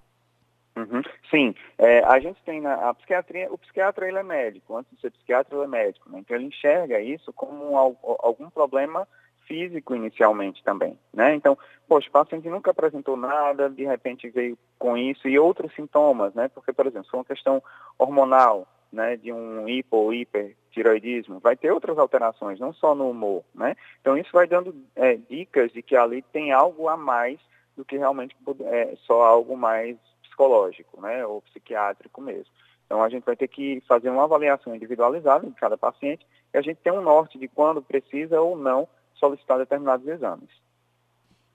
Uhum. 0.75 1.01
Sim, 1.29 1.53
é, 1.77 1.99
a 2.05 2.19
gente 2.19 2.41
tem 2.43 2.61
na 2.61 2.89
a 2.89 2.93
psiquiatria, 2.93 3.51
o 3.51 3.57
psiquiatra 3.57 4.07
ele 4.07 4.17
é 4.17 4.23
médico, 4.23 4.77
antes 4.77 4.91
de 4.93 5.01
ser 5.01 5.11
psiquiatra 5.11 5.55
ele 5.55 5.65
é 5.65 5.67
médico, 5.67 6.09
né? 6.09 6.19
então 6.19 6.37
ele 6.37 6.45
enxerga 6.45 7.01
isso 7.01 7.33
como 7.33 7.73
um, 7.73 7.77
algum 7.77 8.49
problema 8.49 9.07
físico 9.49 9.95
inicialmente 9.95 10.63
também, 10.63 10.97
né? 11.11 11.33
Então, 11.33 11.57
poxa, 11.87 12.07
o 12.07 12.11
paciente 12.11 12.47
nunca 12.47 12.69
apresentou 12.69 13.17
nada, 13.17 13.67
de 13.67 13.83
repente 13.83 14.29
veio 14.29 14.55
com 14.77 14.95
isso 14.95 15.27
e 15.27 15.39
outros 15.39 15.73
sintomas, 15.73 16.35
né? 16.35 16.47
Porque, 16.49 16.71
por 16.71 16.85
exemplo, 16.85 17.05
se 17.05 17.09
for 17.09 17.17
uma 17.17 17.25
questão 17.25 17.61
hormonal, 17.97 18.67
né, 18.91 19.17
de 19.17 19.33
um 19.33 19.67
hipo 19.67 19.97
ou 19.97 20.13
hipertiroidismo, 20.13 21.39
vai 21.39 21.55
ter 21.55 21.71
outras 21.71 21.97
alterações, 21.97 22.59
não 22.59 22.71
só 22.73 22.93
no 22.93 23.09
humor, 23.09 23.43
né? 23.53 23.75
Então, 23.99 24.15
isso 24.15 24.29
vai 24.31 24.47
dando 24.47 24.75
é, 24.95 25.15
dicas 25.15 25.71
de 25.71 25.81
que 25.81 25.95
ali 25.95 26.21
tem 26.21 26.51
algo 26.51 26.87
a 26.87 26.95
mais 26.95 27.39
do 27.75 27.83
que 27.83 27.97
realmente 27.97 28.35
é, 28.65 28.95
só 29.05 29.23
algo 29.23 29.57
mais 29.57 29.97
psicológico, 30.39 31.01
né, 31.01 31.25
ou 31.25 31.41
psiquiátrico 31.41 32.21
mesmo. 32.21 32.51
Então, 32.85 33.03
a 33.03 33.09
gente 33.09 33.25
vai 33.25 33.35
ter 33.35 33.47
que 33.47 33.83
fazer 33.87 34.09
uma 34.09 34.23
avaliação 34.23 34.73
individualizada 34.73 35.45
de 35.45 35.53
cada 35.53 35.77
paciente 35.77 36.25
e 36.53 36.57
a 36.57 36.61
gente 36.61 36.77
tem 36.77 36.93
um 36.93 37.01
norte 37.01 37.37
de 37.37 37.47
quando 37.47 37.81
precisa 37.81 38.39
ou 38.41 38.57
não 38.57 38.87
solicitar 39.15 39.59
determinados 39.59 40.07
exames. 40.07 40.49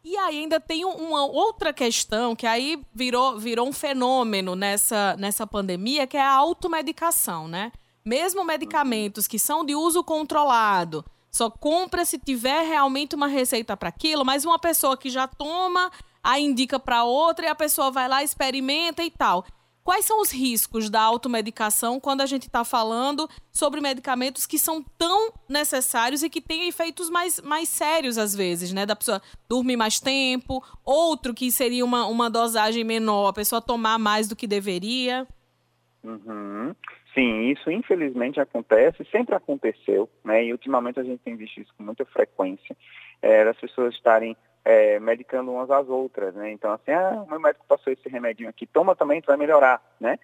E 0.04 0.16
ainda 0.18 0.60
tem 0.60 0.84
uma 0.84 1.24
outra 1.24 1.72
questão 1.72 2.36
que 2.36 2.46
aí 2.46 2.78
virou, 2.94 3.38
virou 3.38 3.66
um 3.66 3.72
fenômeno 3.72 4.54
nessa, 4.54 5.16
nessa 5.18 5.46
pandemia, 5.46 6.06
que 6.06 6.16
é 6.16 6.20
a 6.20 6.34
automedicação, 6.34 7.48
né? 7.48 7.72
Mesmo 8.04 8.44
medicamentos 8.44 9.26
que 9.26 9.38
são 9.38 9.64
de 9.64 9.74
uso 9.74 10.04
controlado, 10.04 11.02
só 11.30 11.50
compra 11.50 12.04
se 12.04 12.18
tiver 12.18 12.64
realmente 12.64 13.16
uma 13.16 13.26
receita 13.26 13.74
para 13.76 13.88
aquilo, 13.88 14.26
mas 14.26 14.44
uma 14.44 14.58
pessoa 14.58 14.94
que 14.94 15.08
já 15.08 15.26
toma 15.26 15.90
aí 16.24 16.42
indica 16.42 16.80
para 16.80 17.04
outra 17.04 17.44
e 17.44 17.48
a 17.48 17.54
pessoa 17.54 17.90
vai 17.90 18.08
lá, 18.08 18.22
experimenta 18.24 19.04
e 19.04 19.10
tal. 19.10 19.44
Quais 19.84 20.06
são 20.06 20.22
os 20.22 20.32
riscos 20.32 20.88
da 20.88 21.02
automedicação 21.02 22.00
quando 22.00 22.22
a 22.22 22.26
gente 22.26 22.44
está 22.46 22.64
falando 22.64 23.28
sobre 23.52 23.82
medicamentos 23.82 24.46
que 24.46 24.58
são 24.58 24.82
tão 24.96 25.30
necessários 25.46 26.22
e 26.22 26.30
que 26.30 26.40
têm 26.40 26.66
efeitos 26.66 27.10
mais, 27.10 27.38
mais 27.42 27.68
sérios 27.68 28.16
às 28.16 28.34
vezes, 28.34 28.72
né? 28.72 28.86
Da 28.86 28.96
pessoa 28.96 29.20
dormir 29.46 29.76
mais 29.76 30.00
tempo, 30.00 30.64
outro 30.82 31.34
que 31.34 31.52
seria 31.52 31.84
uma, 31.84 32.06
uma 32.06 32.30
dosagem 32.30 32.82
menor, 32.82 33.28
a 33.28 33.32
pessoa 33.34 33.60
tomar 33.60 33.98
mais 33.98 34.26
do 34.26 34.34
que 34.34 34.46
deveria. 34.46 35.28
Uhum. 36.02 36.74
Sim, 37.14 37.50
isso 37.50 37.70
infelizmente 37.70 38.40
acontece, 38.40 39.06
sempre 39.12 39.34
aconteceu, 39.34 40.08
né? 40.24 40.46
E 40.46 40.52
ultimamente 40.52 40.98
a 40.98 41.04
gente 41.04 41.20
tem 41.20 41.36
visto 41.36 41.60
isso 41.60 41.74
com 41.76 41.84
muita 41.84 42.06
frequência, 42.06 42.74
é, 43.20 43.42
as 43.42 43.56
pessoas 43.58 43.94
estarem 43.94 44.34
é, 44.64 44.98
medicando 44.98 45.52
umas 45.52 45.70
às 45.70 45.88
outras, 45.88 46.34
né? 46.34 46.50
Então, 46.50 46.72
assim, 46.72 46.90
ah, 46.92 47.22
o 47.26 47.30
meu 47.30 47.38
médico 47.38 47.66
passou 47.68 47.92
esse 47.92 48.08
remedinho 48.08 48.48
aqui, 48.48 48.66
toma 48.66 48.96
também, 48.96 49.20
tu 49.20 49.26
vai 49.26 49.36
melhorar, 49.36 49.82
né? 50.00 50.18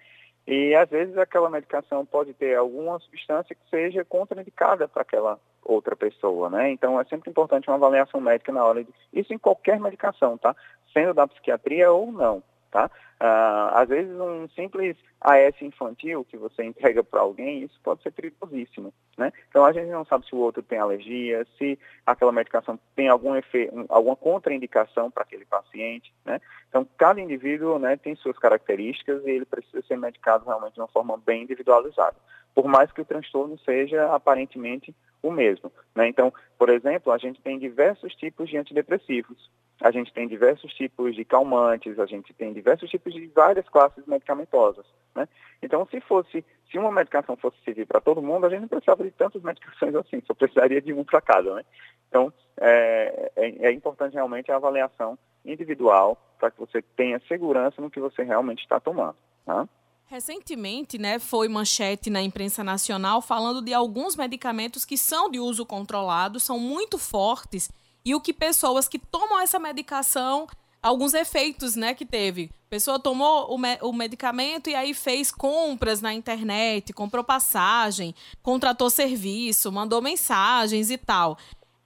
E 0.47 0.73
às 0.73 0.89
vezes 0.89 1.15
aquela 1.17 1.49
medicação 1.49 2.05
pode 2.05 2.33
ter 2.33 2.57
alguma 2.57 2.97
substância 2.99 3.55
que 3.55 3.69
seja 3.69 4.03
contraindicada 4.03 4.87
para 4.87 5.03
aquela 5.03 5.39
outra 5.63 5.95
pessoa, 5.95 6.49
né? 6.49 6.71
Então 6.71 6.99
é 6.99 7.03
sempre 7.05 7.29
importante 7.29 7.69
uma 7.69 7.75
avaliação 7.75 8.19
médica 8.19 8.51
na 8.51 8.65
hora 8.65 8.83
de 8.83 8.91
isso 9.13 9.33
em 9.33 9.37
qualquer 9.37 9.79
medicação, 9.79 10.37
tá? 10.37 10.55
Sendo 10.91 11.13
da 11.13 11.27
psiquiatria 11.27 11.91
ou 11.91 12.11
não, 12.11 12.41
tá? 12.71 12.89
Uh, 13.21 13.75
às 13.75 13.89
vezes 13.89 14.11
um 14.19 14.47
simples 14.49 14.97
AS 15.19 15.61
infantil 15.61 16.25
que 16.25 16.37
você 16.37 16.63
entrega 16.63 17.03
para 17.03 17.19
alguém, 17.19 17.63
isso 17.63 17.79
pode 17.83 18.01
ser 18.01 18.09
perigosíssimo, 18.11 18.91
né? 19.15 19.31
Então 19.49 19.63
a 19.63 19.71
gente 19.71 19.91
não 19.91 20.03
sabe 20.03 20.25
se 20.25 20.33
o 20.33 20.39
outro 20.39 20.63
tem 20.63 20.79
alergia, 20.79 21.45
se 21.57 21.77
aquela 22.03 22.31
medicação 22.31 22.79
tem 22.95 23.09
algum 23.09 23.35
efeito, 23.35 23.85
alguma 23.89 24.15
contraindicação 24.15 25.11
para 25.11 25.21
aquele 25.21 25.45
paciente, 25.45 26.11
né? 26.25 26.41
Então 26.69 26.87
cada 26.97 27.21
indivíduo, 27.21 27.77
né, 27.77 27.95
tem 27.97 28.15
suas 28.15 28.39
características 28.39 29.23
e 29.25 29.29
ele 29.29 29.45
precisa 29.45 29.83
ser 29.83 29.97
medicado 29.97 30.45
realmente 30.45 30.73
de 30.73 30.79
uma 30.79 30.87
forma 30.87 31.15
bem 31.23 31.43
individualizada, 31.43 32.15
por 32.53 32.67
mais 32.67 32.91
que 32.91 33.01
o 33.01 33.05
transtorno 33.05 33.57
seja 33.59 34.13
aparentemente 34.13 34.93
o 35.23 35.31
mesmo, 35.31 35.71
né? 35.95 36.07
Então, 36.07 36.33
por 36.57 36.69
exemplo, 36.69 37.11
a 37.11 37.17
gente 37.17 37.41
tem 37.41 37.59
diversos 37.59 38.13
tipos 38.15 38.49
de 38.49 38.57
antidepressivos, 38.57 39.49
a 39.79 39.91
gente 39.91 40.11
tem 40.13 40.27
diversos 40.27 40.73
tipos 40.73 41.15
de 41.15 41.23
calmantes, 41.23 41.99
a 41.99 42.05
gente 42.05 42.33
tem 42.33 42.53
diversos 42.53 42.89
tipos 42.89 43.13
de 43.13 43.27
várias 43.27 43.67
classes 43.69 44.05
medicamentosas, 44.05 44.85
né? 45.15 45.27
Então, 45.61 45.87
se 45.89 46.01
fosse, 46.01 46.43
se 46.71 46.77
uma 46.77 46.91
medicação 46.91 47.35
fosse 47.35 47.57
servir 47.63 47.85
para 47.85 48.01
todo 48.01 48.21
mundo, 48.21 48.45
a 48.45 48.49
gente 48.49 48.61
não 48.61 48.67
precisava 48.67 49.03
de 49.03 49.11
tantas 49.11 49.41
medicações 49.43 49.95
assim, 49.95 50.21
só 50.25 50.33
precisaria 50.33 50.81
de 50.81 50.93
um 50.93 51.03
para 51.03 51.21
cada, 51.21 51.55
né? 51.55 51.63
Então, 52.09 52.33
é, 52.59 53.31
é, 53.35 53.67
é 53.67 53.71
importante 53.71 54.13
realmente 54.13 54.51
a 54.51 54.55
avaliação 54.55 55.17
individual 55.45 56.17
para 56.39 56.51
que 56.51 56.59
você 56.59 56.81
tenha 56.81 57.21
segurança 57.27 57.81
no 57.81 57.89
que 57.89 57.99
você 57.99 58.23
realmente 58.23 58.63
está 58.63 58.79
tomando, 58.79 59.15
tá? 59.45 59.67
Recentemente, 60.11 60.97
né, 60.97 61.19
foi 61.19 61.47
manchete 61.47 62.09
na 62.09 62.21
imprensa 62.21 62.65
nacional 62.65 63.21
falando 63.21 63.61
de 63.61 63.73
alguns 63.73 64.13
medicamentos 64.17 64.83
que 64.83 64.97
são 64.97 65.31
de 65.31 65.39
uso 65.39 65.65
controlado, 65.65 66.37
são 66.37 66.59
muito 66.59 66.97
fortes 66.97 67.69
e 68.03 68.13
o 68.13 68.19
que 68.19 68.33
pessoas 68.33 68.89
que 68.89 68.99
tomam 68.99 69.39
essa 69.39 69.57
medicação, 69.57 70.47
alguns 70.83 71.13
efeitos, 71.13 71.77
né, 71.77 71.93
que 71.93 72.05
teve. 72.05 72.51
Pessoa 72.69 72.99
tomou 72.99 73.53
o, 73.53 73.57
me 73.57 73.77
o 73.81 73.93
medicamento 73.93 74.69
e 74.69 74.75
aí 74.75 74.93
fez 74.93 75.31
compras 75.31 76.01
na 76.01 76.13
internet, 76.13 76.91
comprou 76.91 77.23
passagem, 77.23 78.13
contratou 78.43 78.89
serviço, 78.89 79.71
mandou 79.71 80.01
mensagens 80.01 80.91
e 80.91 80.97
tal. 80.97 81.37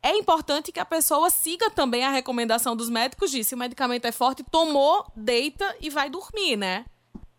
É 0.02 0.18
importante 0.18 0.72
que 0.72 0.80
a 0.80 0.86
pessoa 0.86 1.30
siga 1.30 1.70
também 1.70 2.04
a 2.04 2.10
recomendação 2.10 2.76
dos 2.76 2.90
médicos 2.90 3.30
de 3.30 3.44
se 3.44 3.54
o 3.54 3.58
medicamento 3.58 4.06
é 4.06 4.12
forte, 4.12 4.44
tomou, 4.44 5.06
deita 5.16 5.76
e 5.80 5.92
vai 5.92 6.10
dormir, 6.10 6.56
né? 6.56 6.86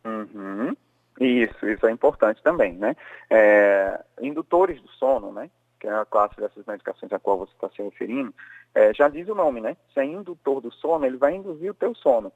Uhum. 0.07 0.77
Isso, 1.19 1.67
isso 1.67 1.87
é 1.87 1.91
importante 1.91 2.43
também, 2.43 2.75
né? 2.75 2.95
É, 3.31 4.01
indutores 4.21 4.81
do 4.81 4.89
sono, 4.89 5.33
né? 5.33 5.51
Que 5.81 5.89
é 5.89 5.93
a 5.93 6.05
classe 6.05 6.37
dessas 6.37 6.65
medicações 6.67 7.13
a 7.13 7.19
qual 7.19 7.39
você 7.39 7.53
está 7.53 7.69
se 7.71 7.83
referindo, 7.83 8.33
é, 8.75 8.93
já 8.95 9.09
diz 9.09 9.29
o 9.29 9.35
nome, 9.35 9.61
né? 9.61 9.77
Se 9.93 10.01
é 10.01 10.05
indutor 10.05 10.61
do 10.61 10.71
sono, 10.71 11.07
ele 11.07 11.17
vai 11.17 11.35
induzir 11.35 11.71
o 11.71 11.75
teu 11.75 11.95
sono. 11.95 12.31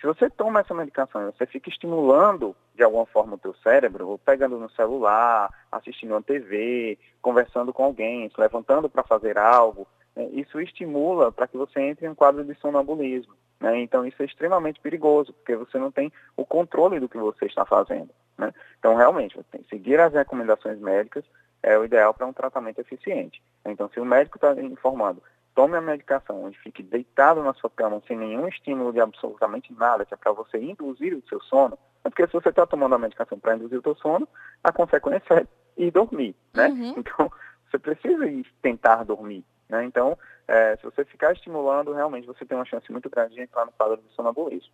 Se 0.00 0.06
você 0.06 0.28
toma 0.28 0.60
essa 0.60 0.74
medicação 0.74 1.22
e 1.22 1.32
você 1.32 1.46
fica 1.46 1.68
estimulando 1.68 2.56
de 2.74 2.82
alguma 2.82 3.06
forma 3.06 3.36
o 3.36 3.38
teu 3.38 3.54
cérebro, 3.62 4.18
pegando 4.24 4.58
no 4.58 4.68
celular, 4.70 5.50
assistindo 5.70 6.10
uma 6.10 6.22
TV, 6.22 6.98
conversando 7.22 7.72
com 7.72 7.84
alguém, 7.84 8.28
se 8.28 8.40
levantando 8.40 8.88
para 8.88 9.02
fazer 9.02 9.38
algo? 9.38 9.86
Isso 10.32 10.60
estimula 10.60 11.32
para 11.32 11.48
que 11.48 11.56
você 11.56 11.80
entre 11.80 12.06
em 12.06 12.10
um 12.10 12.14
quadro 12.14 12.44
de 12.44 12.54
sonambulismo. 12.54 13.34
Né? 13.60 13.80
Então 13.80 14.06
isso 14.06 14.22
é 14.22 14.26
extremamente 14.26 14.80
perigoso, 14.80 15.32
porque 15.32 15.56
você 15.56 15.78
não 15.78 15.90
tem 15.90 16.12
o 16.36 16.44
controle 16.44 17.00
do 17.00 17.08
que 17.08 17.18
você 17.18 17.46
está 17.46 17.64
fazendo. 17.64 18.10
Né? 18.36 18.52
Então 18.78 18.94
realmente, 18.94 19.36
você 19.36 19.46
tem 19.50 19.62
que 19.62 19.68
seguir 19.68 19.98
as 20.00 20.12
recomendações 20.12 20.78
médicas, 20.78 21.24
é 21.62 21.78
o 21.78 21.84
ideal 21.84 22.12
para 22.12 22.26
um 22.26 22.32
tratamento 22.32 22.80
eficiente. 22.80 23.42
Então 23.64 23.88
se 23.88 23.98
o 23.98 24.04
médico 24.04 24.36
está 24.36 24.52
informando, 24.60 25.22
tome 25.54 25.76
a 25.76 25.80
medicação 25.80 26.44
onde 26.44 26.58
fique 26.58 26.82
deitado 26.82 27.42
na 27.42 27.54
sua 27.54 27.70
cama 27.70 28.02
sem 28.06 28.16
nenhum 28.16 28.46
estímulo 28.48 28.92
de 28.92 29.00
absolutamente 29.00 29.72
nada, 29.72 30.04
que 30.04 30.12
é 30.12 30.16
para 30.16 30.32
você 30.32 30.58
induzir 30.58 31.14
o 31.16 31.22
seu 31.28 31.40
sono, 31.40 31.78
é 32.04 32.10
porque 32.10 32.26
se 32.26 32.32
você 32.32 32.50
está 32.50 32.66
tomando 32.66 32.94
a 32.94 32.98
medicação 32.98 33.38
para 33.38 33.56
induzir 33.56 33.78
o 33.78 33.82
seu 33.82 33.94
sono, 33.96 34.28
a 34.62 34.70
consequência 34.72 35.34
é 35.34 35.46
ir 35.76 35.90
dormir, 35.90 36.36
né? 36.52 36.68
Uhum. 36.68 36.94
Então, 36.98 37.32
você 37.70 37.78
precisa 37.78 38.26
ir 38.26 38.46
tentar 38.60 39.04
dormir, 39.04 39.44
né? 39.68 39.84
Então, 39.84 40.18
é, 40.46 40.76
se 40.76 40.84
você 40.84 41.04
ficar 41.04 41.32
estimulando, 41.32 41.92
realmente 41.92 42.26
você 42.26 42.44
tem 42.44 42.56
uma 42.56 42.64
chance 42.64 42.90
muito 42.90 43.08
grande 43.08 43.34
de 43.34 43.40
entrar 43.40 43.64
no 43.64 43.72
quadro 43.72 43.96
de 43.96 44.14
sonambulismo. 44.14 44.72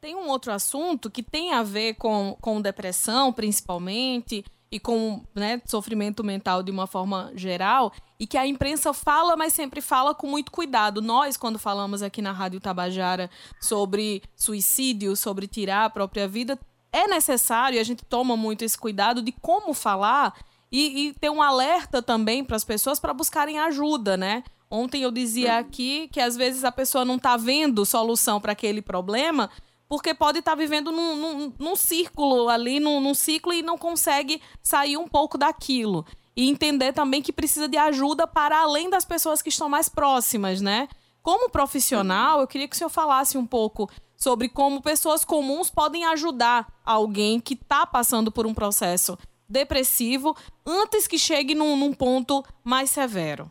Tem 0.00 0.14
um 0.14 0.28
outro 0.28 0.52
assunto 0.52 1.10
que 1.10 1.22
tem 1.22 1.52
a 1.52 1.62
ver 1.62 1.94
com, 1.94 2.36
com 2.40 2.60
depressão, 2.60 3.32
principalmente, 3.32 4.44
e 4.74 4.80
com 4.80 5.22
né, 5.32 5.62
sofrimento 5.66 6.24
mental 6.24 6.60
de 6.60 6.70
uma 6.70 6.86
forma 6.86 7.30
geral, 7.36 7.92
e 8.18 8.26
que 8.26 8.36
a 8.36 8.44
imprensa 8.44 8.92
fala, 8.92 9.36
mas 9.36 9.52
sempre 9.52 9.80
fala 9.80 10.14
com 10.14 10.26
muito 10.26 10.50
cuidado. 10.50 11.00
Nós, 11.00 11.36
quando 11.36 11.60
falamos 11.60 12.02
aqui 12.02 12.20
na 12.20 12.32
Rádio 12.32 12.60
Tabajara 12.60 13.30
sobre 13.60 14.20
suicídio, 14.34 15.14
sobre 15.14 15.46
tirar 15.46 15.84
a 15.84 15.90
própria 15.90 16.26
vida, 16.26 16.58
é 16.92 17.06
necessário, 17.06 17.76
e 17.76 17.78
a 17.78 17.84
gente 17.84 18.04
toma 18.04 18.36
muito 18.36 18.64
esse 18.64 18.76
cuidado 18.76 19.22
de 19.22 19.30
como 19.30 19.72
falar 19.72 20.34
e, 20.76 21.06
e 21.06 21.12
ter 21.12 21.30
um 21.30 21.40
alerta 21.40 22.02
também 22.02 22.44
para 22.44 22.56
as 22.56 22.64
pessoas 22.64 22.98
para 22.98 23.14
buscarem 23.14 23.60
ajuda, 23.60 24.16
né? 24.16 24.42
Ontem 24.68 25.02
eu 25.04 25.12
dizia 25.12 25.56
aqui 25.56 26.08
que 26.08 26.18
às 26.18 26.34
vezes 26.34 26.64
a 26.64 26.72
pessoa 26.72 27.04
não 27.04 27.14
está 27.14 27.36
vendo 27.36 27.86
solução 27.86 28.40
para 28.40 28.50
aquele 28.50 28.82
problema, 28.82 29.48
porque 29.88 30.12
pode 30.12 30.40
estar 30.40 30.50
tá 30.50 30.56
vivendo 30.56 30.90
num, 30.90 31.14
num, 31.14 31.52
num, 31.56 31.76
círculo 31.76 32.48
ali, 32.48 32.80
num, 32.80 33.00
num 33.00 33.14
ciclo 33.14 33.52
e 33.52 33.62
não 33.62 33.78
consegue 33.78 34.42
sair 34.64 34.96
um 34.96 35.06
pouco 35.06 35.38
daquilo. 35.38 36.04
E 36.36 36.50
entender 36.50 36.92
também 36.92 37.22
que 37.22 37.32
precisa 37.32 37.68
de 37.68 37.76
ajuda 37.76 38.26
para 38.26 38.60
além 38.60 38.90
das 38.90 39.04
pessoas 39.04 39.40
que 39.40 39.50
estão 39.50 39.68
mais 39.68 39.88
próximas, 39.88 40.60
né? 40.60 40.88
Como 41.22 41.50
profissional, 41.50 42.40
eu 42.40 42.48
queria 42.48 42.66
que 42.66 42.74
o 42.74 42.76
senhor 42.76 42.90
falasse 42.90 43.38
um 43.38 43.46
pouco 43.46 43.88
sobre 44.16 44.48
como 44.48 44.82
pessoas 44.82 45.24
comuns 45.24 45.70
podem 45.70 46.04
ajudar 46.06 46.66
alguém 46.84 47.38
que 47.38 47.54
está 47.54 47.86
passando 47.86 48.32
por 48.32 48.44
um 48.44 48.52
processo 48.52 49.16
depressivo 49.48 50.36
antes 50.66 51.06
que 51.06 51.18
chegue 51.18 51.54
num, 51.54 51.76
num 51.76 51.92
ponto 51.92 52.44
mais 52.62 52.90
severo. 52.90 53.48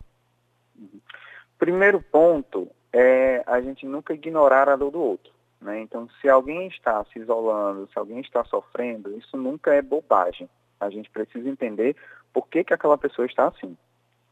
Primeiro 1.58 2.02
ponto 2.02 2.70
é 2.92 3.44
a 3.48 3.62
gente 3.62 3.86
nunca 3.86 4.14
ignorar 4.14 4.70
a 4.70 4.76
dor 4.76 4.92
do 4.92 5.02
outro. 5.02 5.32
Né? 5.62 5.82
Então, 5.82 6.10
se 6.20 6.28
alguém 6.28 6.68
está 6.68 7.04
se 7.06 7.20
isolando, 7.20 7.90
se 7.92 7.98
alguém 7.98 8.20
está 8.20 8.44
sofrendo, 8.44 9.18
isso 9.18 9.38
nunca 9.38 9.74
é 9.74 9.82
bobagem. 9.82 10.50
A 10.80 10.90
gente 10.90 11.10
precisa 11.10 11.48
entender 11.48 11.96
por 12.34 12.48
que, 12.48 12.64
que 12.64 12.74
aquela 12.74 12.98
pessoa 12.98 13.26
está 13.26 13.48
assim, 13.48 13.78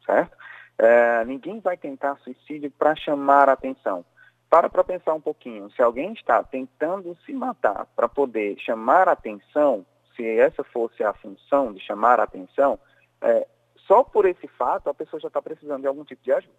certo? 0.05 0.35
É, 0.77 1.23
ninguém 1.25 1.59
vai 1.59 1.77
tentar 1.77 2.17
suicídio 2.17 2.71
para 2.71 2.95
chamar 2.95 3.47
a 3.47 3.53
atenção. 3.53 4.03
Para 4.49 4.69
para 4.69 4.83
pensar 4.83 5.13
um 5.13 5.21
pouquinho. 5.21 5.71
Se 5.71 5.81
alguém 5.81 6.11
está 6.11 6.43
tentando 6.43 7.17
se 7.25 7.31
matar 7.31 7.85
para 7.95 8.09
poder 8.09 8.59
chamar 8.59 9.07
a 9.07 9.13
atenção, 9.13 9.85
se 10.21 10.39
essa 10.39 10.63
fosse 10.63 11.03
a 11.03 11.13
função 11.13 11.73
de 11.73 11.79
chamar 11.79 12.19
a 12.19 12.23
atenção, 12.23 12.77
é, 13.21 13.47
só 13.87 14.03
por 14.03 14.25
esse 14.25 14.47
fato 14.47 14.89
a 14.89 14.93
pessoa 14.93 15.19
já 15.19 15.27
está 15.27 15.41
precisando 15.41 15.81
de 15.81 15.87
algum 15.87 16.03
tipo 16.03 16.23
de 16.23 16.31
ajuda, 16.31 16.53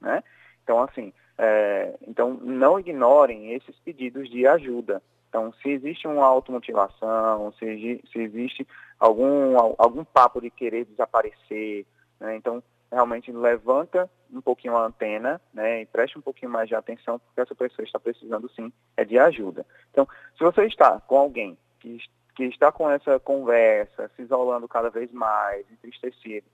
né? 0.00 0.24
Então, 0.62 0.80
assim, 0.80 1.12
é, 1.36 1.94
então 2.06 2.32
não 2.34 2.80
ignorem 2.80 3.52
esses 3.52 3.76
pedidos 3.80 4.30
de 4.30 4.46
ajuda. 4.46 5.02
Então, 5.28 5.52
se 5.62 5.70
existe 5.70 6.06
uma 6.06 6.26
automotivação, 6.26 7.52
se, 7.58 8.02
se 8.10 8.18
existe 8.18 8.66
algum, 8.98 9.56
algum 9.78 10.04
papo 10.04 10.40
de 10.40 10.50
querer 10.50 10.84
desaparecer, 10.84 11.86
né, 12.20 12.36
então 12.36 12.62
realmente 12.90 13.32
levanta 13.32 14.10
um 14.30 14.42
pouquinho 14.42 14.76
a 14.76 14.84
antena 14.86 15.40
né, 15.52 15.82
e 15.82 15.86
preste 15.86 16.18
um 16.18 16.22
pouquinho 16.22 16.50
mais 16.50 16.68
de 16.68 16.74
atenção, 16.74 17.18
porque 17.18 17.40
essa 17.40 17.54
pessoa 17.54 17.84
está 17.84 17.98
precisando 17.98 18.50
sim 18.50 18.70
é 18.96 19.04
de 19.04 19.18
ajuda. 19.18 19.66
Então, 19.90 20.06
se 20.36 20.44
você 20.44 20.66
está 20.66 21.00
com 21.00 21.16
alguém 21.16 21.56
que, 21.80 21.98
que 22.34 22.44
está 22.44 22.72
com 22.72 22.90
essa 22.90 23.18
conversa, 23.20 24.10
se 24.16 24.22
isolando 24.22 24.66
cada 24.66 24.90
vez 24.90 25.12
mais, 25.12 25.64
entristecido, 25.70 26.46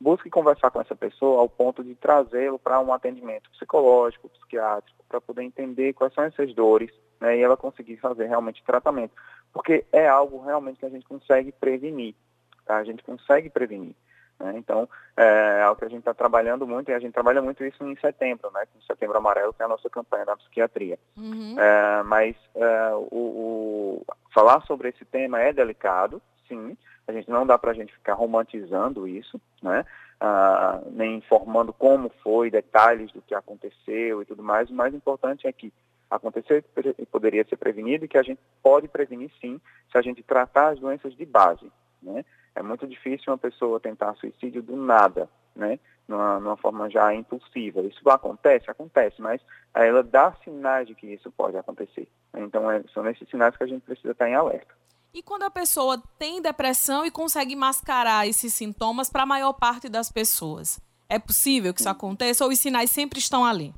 busque 0.00 0.28
conversar 0.28 0.70
com 0.70 0.80
essa 0.80 0.96
pessoa 0.96 1.40
ao 1.40 1.48
ponto 1.48 1.82
de 1.82 1.94
trazê-lo 1.94 2.58
para 2.58 2.80
um 2.80 2.92
atendimento 2.92 3.48
psicológico, 3.50 4.28
psiquiátrico, 4.30 5.04
para 5.08 5.20
poder 5.20 5.42
entender 5.42 5.92
quais 5.92 6.12
são 6.12 6.24
essas 6.24 6.52
dores 6.54 6.90
né, 7.20 7.38
e 7.38 7.42
ela 7.42 7.56
conseguir 7.56 7.96
fazer 7.98 8.26
realmente 8.26 8.64
tratamento. 8.64 9.14
Porque 9.52 9.84
é 9.92 10.08
algo 10.08 10.42
realmente 10.42 10.80
que 10.80 10.86
a 10.86 10.90
gente 10.90 11.06
consegue 11.06 11.52
prevenir, 11.52 12.14
tá? 12.64 12.78
a 12.78 12.84
gente 12.84 13.02
consegue 13.02 13.48
prevenir. 13.48 13.94
Né? 14.40 14.54
Então, 14.56 14.88
é, 15.16 15.58
é 15.60 15.62
algo 15.62 15.78
que 15.78 15.84
a 15.84 15.88
gente 15.88 16.00
está 16.00 16.12
trabalhando 16.12 16.66
muito 16.66 16.90
e 16.90 16.94
a 16.94 16.98
gente 16.98 17.12
trabalha 17.12 17.40
muito 17.40 17.64
isso 17.64 17.84
em 17.84 17.96
setembro, 17.96 18.50
né, 18.50 18.66
com 18.72 18.80
Setembro 18.82 19.16
Amarelo, 19.16 19.52
que 19.52 19.62
é 19.62 19.64
a 19.64 19.68
nossa 19.68 19.88
campanha 19.88 20.24
da 20.24 20.36
psiquiatria. 20.36 20.98
Uhum. 21.16 21.58
É, 21.58 22.02
mas 22.02 22.34
é, 22.56 22.90
o, 22.94 23.06
o, 23.12 24.06
falar 24.32 24.62
sobre 24.62 24.88
esse 24.88 25.04
tema 25.04 25.40
é 25.40 25.52
delicado, 25.52 26.20
sim, 26.48 26.76
a 27.06 27.12
gente 27.12 27.30
não 27.30 27.46
dá 27.46 27.58
para 27.58 27.70
a 27.70 27.74
gente 27.74 27.92
ficar 27.92 28.14
romantizando 28.14 29.06
isso, 29.06 29.40
né? 29.62 29.84
Ah, 30.20 30.80
nem 30.90 31.16
informando 31.16 31.72
como 31.72 32.10
foi, 32.22 32.50
detalhes 32.50 33.10
do 33.12 33.20
que 33.22 33.34
aconteceu 33.34 34.22
e 34.22 34.24
tudo 34.24 34.42
mais. 34.42 34.70
O 34.70 34.74
mais 34.74 34.94
importante 34.94 35.46
é 35.46 35.52
que 35.52 35.72
acontecer 36.08 36.64
e 36.98 37.06
poderia 37.06 37.44
ser 37.44 37.56
prevenido 37.56 38.04
e 38.04 38.08
que 38.08 38.18
a 38.18 38.22
gente 38.22 38.40
pode 38.62 38.86
prevenir 38.86 39.30
sim 39.40 39.60
se 39.90 39.98
a 39.98 40.02
gente 40.02 40.22
tratar 40.22 40.68
as 40.68 40.78
doenças 40.78 41.14
de 41.14 41.24
base, 41.24 41.70
né? 42.02 42.24
É 42.54 42.62
muito 42.62 42.86
difícil 42.86 43.32
uma 43.32 43.38
pessoa 43.38 43.80
tentar 43.80 44.14
suicídio 44.14 44.62
do 44.62 44.76
nada, 44.76 45.28
né? 45.54 45.78
Numa, 46.08 46.40
numa 46.40 46.56
forma 46.56 46.90
já 46.90 47.14
impulsiva. 47.14 47.80
Isso 47.82 48.08
acontece? 48.08 48.70
Acontece, 48.70 49.20
mas 49.20 49.40
ela 49.74 50.02
dá 50.02 50.32
sinais 50.44 50.86
de 50.86 50.94
que 50.94 51.06
isso 51.06 51.30
pode 51.30 51.56
acontecer. 51.56 52.08
Então, 52.34 52.70
é, 52.70 52.82
são 52.92 53.02
nesses 53.02 53.28
sinais 53.28 53.56
que 53.56 53.62
a 53.62 53.66
gente 53.66 53.82
precisa 53.82 54.12
estar 54.12 54.28
em 54.28 54.34
alerta. 54.34 54.74
E 55.14 55.22
quando 55.22 55.42
a 55.42 55.50
pessoa 55.50 56.02
tem 56.18 56.40
depressão 56.40 57.04
e 57.04 57.10
consegue 57.10 57.54
mascarar 57.54 58.26
esses 58.26 58.54
sintomas 58.54 59.10
para 59.10 59.24
a 59.24 59.26
maior 59.26 59.52
parte 59.52 59.88
das 59.88 60.10
pessoas? 60.10 60.80
É 61.08 61.18
possível 61.18 61.74
que 61.74 61.80
isso 61.80 61.88
aconteça 61.88 62.44
ou 62.44 62.50
os 62.50 62.58
sinais 62.58 62.90
sempre 62.90 63.18
estão 63.18 63.44
ali? 63.44 63.74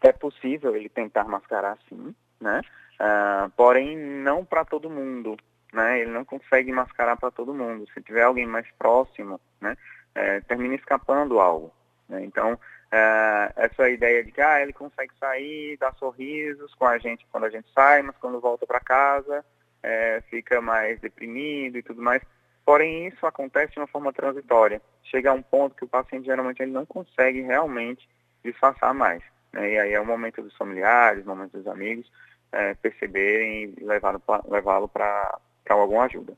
É 0.00 0.12
possível 0.12 0.74
ele 0.74 0.88
tentar 0.88 1.24
mascarar 1.24 1.78
sim, 1.88 2.14
né? 2.40 2.62
Uh, 2.94 3.50
porém, 3.50 3.96
não 3.96 4.44
para 4.44 4.64
todo 4.64 4.88
mundo, 4.88 5.36
né? 5.72 6.00
Ele 6.00 6.10
não 6.10 6.24
consegue 6.24 6.72
mascarar 6.72 7.16
para 7.16 7.30
todo 7.30 7.52
mundo. 7.52 7.86
Se 7.92 8.02
tiver 8.02 8.22
alguém 8.22 8.46
mais 8.46 8.66
próximo, 8.78 9.38
né? 9.60 9.76
É, 10.14 10.40
termina 10.42 10.74
escapando 10.74 11.40
algo. 11.40 11.72
Né? 12.08 12.24
Então, 12.24 12.58
é, 12.90 13.52
essa 13.56 13.88
ideia 13.90 14.22
de 14.22 14.30
que 14.30 14.40
ah, 14.40 14.60
ele 14.60 14.72
consegue 14.72 15.12
sair, 15.18 15.76
dar 15.78 15.94
sorrisos 15.94 16.74
com 16.74 16.86
a 16.86 16.98
gente 16.98 17.26
quando 17.32 17.44
a 17.44 17.50
gente 17.50 17.68
sai, 17.74 18.02
mas 18.02 18.16
quando 18.18 18.40
volta 18.40 18.66
para 18.66 18.78
casa 18.78 19.44
é, 19.82 20.22
fica 20.30 20.60
mais 20.60 20.98
deprimido 21.00 21.76
e 21.76 21.82
tudo 21.82 22.00
mais. 22.00 22.22
Porém, 22.64 23.08
isso 23.08 23.26
acontece 23.26 23.74
de 23.74 23.80
uma 23.80 23.86
forma 23.86 24.12
transitória. 24.12 24.80
Chega 25.02 25.30
a 25.30 25.34
um 25.34 25.42
ponto 25.42 25.76
que 25.76 25.84
o 25.84 25.88
paciente 25.88 26.24
geralmente 26.24 26.62
ele 26.62 26.72
não 26.72 26.86
consegue 26.86 27.42
realmente 27.42 28.08
disfarçar 28.42 28.94
mais. 28.94 29.22
Né? 29.52 29.72
E 29.72 29.78
aí 29.78 29.92
é 29.92 30.00
o 30.00 30.06
momento 30.06 30.40
dos 30.40 30.56
familiares, 30.56 31.24
momento 31.26 31.52
dos 31.52 31.66
amigos 31.66 32.10
é, 32.50 32.74
perceberem 32.74 33.74
e 33.76 33.84
levá-lo 33.84 34.88
para 34.88 35.38
alguma 35.68 36.04
ajuda. 36.04 36.34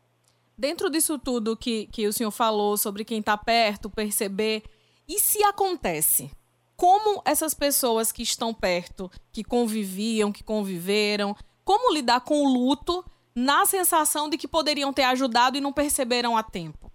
Dentro 0.59 0.89
disso 0.89 1.19
tudo 1.19 1.57
que, 1.57 1.87
que 1.89 2.07
o 2.07 2.13
senhor 2.13 2.31
falou 2.31 2.77
sobre 2.77 3.05
quem 3.05 3.21
está 3.21 3.37
perto, 3.37 3.91
perceber, 3.91 4.63
e 5.07 5.19
se 5.19 5.43
acontece? 5.45 6.31
Como 6.77 7.23
essas 7.25 7.55
pessoas 7.55 8.11
que 8.11 8.23
estão 8.23 8.55
perto, 8.55 9.11
que 9.33 9.45
conviviam, 9.45 10.33
que 10.33 10.43
conviveram, 10.43 11.35
como 11.65 11.93
lidar 11.93 12.21
com 12.21 12.43
o 12.43 12.49
luto 12.49 13.05
na 13.35 13.67
sensação 13.67 14.31
de 14.31 14.39
que 14.39 14.49
poderiam 14.49 14.93
ter 14.93 15.03
ajudado 15.03 15.59
e 15.59 15.61
não 15.61 15.73
perceberam 15.73 16.37
a 16.37 16.43
tempo? 16.43 16.91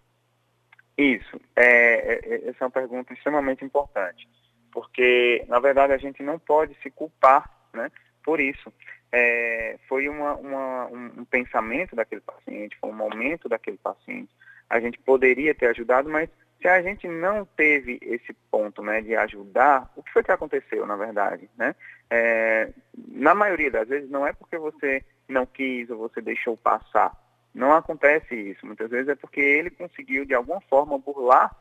Isso. 0.98 1.40
É, 1.56 1.66
é, 1.66 2.20
é, 2.24 2.50
essa 2.50 2.64
é 2.64 2.66
uma 2.66 2.72
pergunta 2.72 3.14
extremamente 3.14 3.64
importante, 3.64 4.28
porque, 4.72 5.46
na 5.48 5.60
verdade, 5.60 5.94
a 5.94 5.98
gente 5.98 6.24
não 6.24 6.40
pode 6.40 6.76
se 6.82 6.90
culpar 6.90 7.50
né, 7.74 7.92
por 8.24 8.40
isso. 8.40 8.72
É, 9.12 9.78
foi 9.90 10.08
uma, 10.08 10.36
uma, 10.36 10.86
um, 10.88 11.26
pensamento 11.26 11.96
daquele 11.96 12.22
paciente, 12.22 12.78
foi 12.80 12.90
um 12.90 12.96
momento 12.96 13.50
daquele 13.50 13.78
paciente. 13.78 14.30
A 14.70 14.80
gente 14.80 14.98
poderia 15.00 15.54
ter 15.54 15.68
ajudado, 15.68 16.10
mas 16.10 16.30
se 16.62 16.68
a 16.68 16.82
gente 16.82 17.08
não 17.08 17.44
teve 17.44 18.00
esse 18.02 18.34
ponto 18.50 18.82
né, 18.82 19.02
de 19.02 19.16
ajudar, 19.16 19.92
o 19.96 20.04
que 20.04 20.14
foi 20.14 20.24
que 20.24 20.32
aconteceu, 20.32 20.86
na 20.86 20.96
verdade? 20.96 21.50
Né? 21.58 21.76
É, 22.10 22.70
na 23.10 23.36
maioria 23.36 23.70
das 23.70 23.90
vezes, 23.90 24.10
não 24.10 24.26
é 24.26 24.32
porque 24.32 24.58
você 24.58 25.04
não 25.28 25.46
quis 25.46 25.90
ou 25.90 25.98
você 25.98 26.22
deixou 26.22 26.56
passar. 26.56 27.12
Não 27.54 27.74
acontece 27.74 28.34
isso. 28.34 28.66
Muitas 28.66 28.90
vezes 28.90 29.10
é 29.10 29.16
porque 29.16 29.42
ele 29.42 29.70
conseguiu, 29.70 30.24
de 30.24 30.34
alguma 30.34 30.62
forma, 30.62 30.98
burlar 30.98 31.54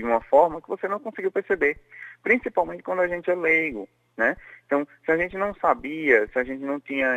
de 0.00 0.04
uma 0.04 0.20
forma 0.20 0.60
que 0.60 0.68
você 0.68 0.88
não 0.88 0.98
conseguiu 0.98 1.30
perceber. 1.30 1.78
Principalmente 2.22 2.82
quando 2.82 3.00
a 3.00 3.08
gente 3.08 3.30
é 3.30 3.34
leigo. 3.34 3.88
Né? 4.16 4.36
Então, 4.66 4.86
se 5.04 5.10
a 5.10 5.16
gente 5.16 5.36
não 5.36 5.54
sabia, 5.54 6.26
se 6.28 6.38
a 6.38 6.44
gente 6.44 6.62
não 6.62 6.78
tinha 6.78 7.10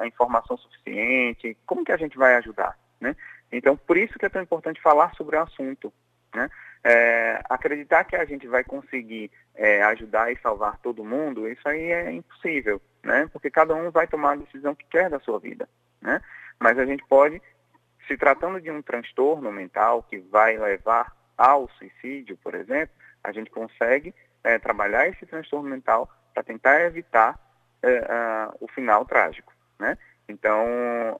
a 0.00 0.06
informação 0.06 0.56
suficiente, 0.56 1.56
como 1.66 1.84
que 1.84 1.92
a 1.92 1.96
gente 1.96 2.16
vai 2.16 2.34
ajudar? 2.36 2.76
Né? 3.00 3.14
Então, 3.52 3.76
por 3.76 3.96
isso 3.96 4.18
que 4.18 4.26
é 4.26 4.28
tão 4.28 4.42
importante 4.42 4.80
falar 4.80 5.14
sobre 5.14 5.36
o 5.36 5.40
assunto. 5.40 5.92
Né? 6.34 6.48
É, 6.82 7.40
acreditar 7.48 8.04
que 8.04 8.16
a 8.16 8.24
gente 8.24 8.46
vai 8.46 8.64
conseguir 8.64 9.30
é, 9.54 9.82
ajudar 9.82 10.32
e 10.32 10.38
salvar 10.38 10.78
todo 10.78 11.04
mundo, 11.04 11.48
isso 11.48 11.68
aí 11.68 11.92
é 11.92 12.10
impossível, 12.10 12.80
né? 13.02 13.28
Porque 13.30 13.50
cada 13.50 13.74
um 13.74 13.90
vai 13.90 14.06
tomar 14.06 14.32
a 14.32 14.36
decisão 14.36 14.74
que 14.74 14.86
quer 14.86 15.10
da 15.10 15.20
sua 15.20 15.38
vida, 15.38 15.68
né? 16.00 16.22
Mas 16.58 16.78
a 16.78 16.86
gente 16.86 17.04
pode, 17.06 17.42
se 18.08 18.16
tratando 18.16 18.62
de 18.62 18.70
um 18.70 18.80
transtorno 18.80 19.52
mental 19.52 20.02
que 20.04 20.20
vai 20.20 20.56
levar 20.56 21.14
ao 21.40 21.70
suicídio, 21.70 22.36
por 22.36 22.54
exemplo, 22.54 22.94
a 23.24 23.32
gente 23.32 23.50
consegue 23.50 24.14
é, 24.44 24.58
trabalhar 24.58 25.08
esse 25.08 25.24
transtorno 25.24 25.70
mental 25.70 26.12
para 26.34 26.42
tentar 26.42 26.82
evitar 26.82 27.40
é, 27.82 28.02
o 28.60 28.68
final 28.68 29.06
trágico, 29.06 29.50
né? 29.78 29.96
Então, 30.28 30.62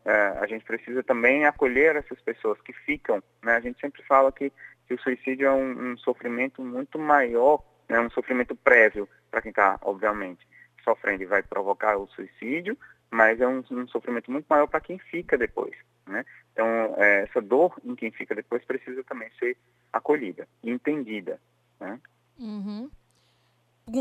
é, 0.04 0.38
a 0.38 0.46
gente 0.46 0.62
precisa 0.64 1.02
também 1.02 1.46
acolher 1.46 1.96
essas 1.96 2.20
pessoas 2.20 2.60
que 2.60 2.72
ficam, 2.72 3.22
né? 3.42 3.56
A 3.56 3.60
gente 3.60 3.80
sempre 3.80 4.02
fala 4.02 4.30
que, 4.30 4.52
que 4.86 4.92
o 4.92 5.00
suicídio 5.00 5.46
é 5.46 5.52
um, 5.52 5.92
um 5.92 5.96
sofrimento 5.96 6.62
muito 6.62 6.98
maior, 6.98 7.64
né? 7.88 7.98
um 7.98 8.10
sofrimento 8.10 8.54
prévio 8.54 9.08
para 9.30 9.40
quem 9.40 9.50
está, 9.50 9.78
obviamente, 9.80 10.46
sofrendo 10.84 11.22
e 11.22 11.26
vai 11.26 11.42
provocar 11.42 11.96
o 11.96 12.06
suicídio, 12.08 12.76
mas 13.10 13.40
é 13.40 13.48
um, 13.48 13.64
um 13.70 13.88
sofrimento 13.88 14.30
muito 14.30 14.46
maior 14.48 14.66
para 14.66 14.80
quem 14.80 14.98
fica 14.98 15.38
depois, 15.38 15.74
né? 16.06 16.26
Então, 16.60 16.94
é, 16.98 17.22
essa 17.22 17.40
dor 17.40 17.74
em 17.82 17.94
quem 17.94 18.10
fica 18.10 18.34
depois 18.34 18.62
precisa 18.66 19.02
também 19.04 19.30
ser 19.38 19.56
acolhida 19.90 20.46
e 20.62 20.70
entendida, 20.70 21.40
né? 21.80 21.98
Uhum 22.38 22.90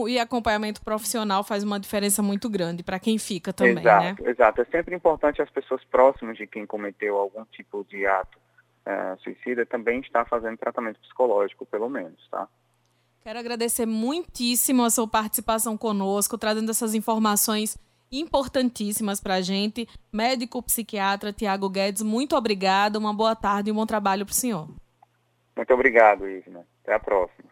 e 0.07 0.19
acompanhamento 0.19 0.83
profissional 0.83 1.43
faz 1.43 1.63
uma 1.63 1.79
diferença 1.79 2.21
muito 2.21 2.47
grande 2.47 2.83
para 2.83 2.99
quem 2.99 3.17
fica 3.17 3.51
também, 3.51 3.79
exato, 3.79 4.23
né? 4.23 4.29
Exato, 4.29 4.61
é 4.61 4.65
sempre 4.65 4.95
importante 4.95 5.41
as 5.41 5.49
pessoas 5.49 5.83
próximas 5.85 6.37
de 6.37 6.45
quem 6.45 6.63
cometeu 6.63 7.17
algum 7.17 7.43
tipo 7.45 7.83
de 7.89 8.05
ato 8.05 8.37
uh, 8.85 9.19
suicida 9.23 9.65
também 9.65 10.01
estar 10.01 10.25
fazendo 10.25 10.57
tratamento 10.57 10.99
psicológico, 10.99 11.65
pelo 11.65 11.89
menos, 11.89 12.19
tá? 12.29 12.47
Quero 13.23 13.39
agradecer 13.39 13.87
muitíssimo 13.87 14.83
a 14.83 14.91
sua 14.91 15.07
participação 15.07 15.75
conosco, 15.75 16.37
trazendo 16.37 16.69
essas 16.69 16.93
informações 16.93 17.75
importantíssimas 18.11 19.19
para 19.19 19.35
a 19.35 19.41
gente. 19.41 19.87
Médico 20.11 20.61
psiquiatra 20.63 21.31
Tiago 21.31 21.69
Guedes, 21.69 22.01
muito 22.01 22.35
obrigado, 22.35 22.95
uma 22.97 23.13
boa 23.13 23.35
tarde 23.35 23.69
e 23.69 23.71
um 23.71 23.75
bom 23.75 23.85
trabalho 23.85 24.25
para 24.25 24.31
o 24.31 24.35
senhor. 24.35 24.67
Muito 25.55 25.73
obrigado, 25.73 26.27
Isna. 26.27 26.65
Até 26.83 26.95
a 26.95 26.99
próxima. 26.99 27.47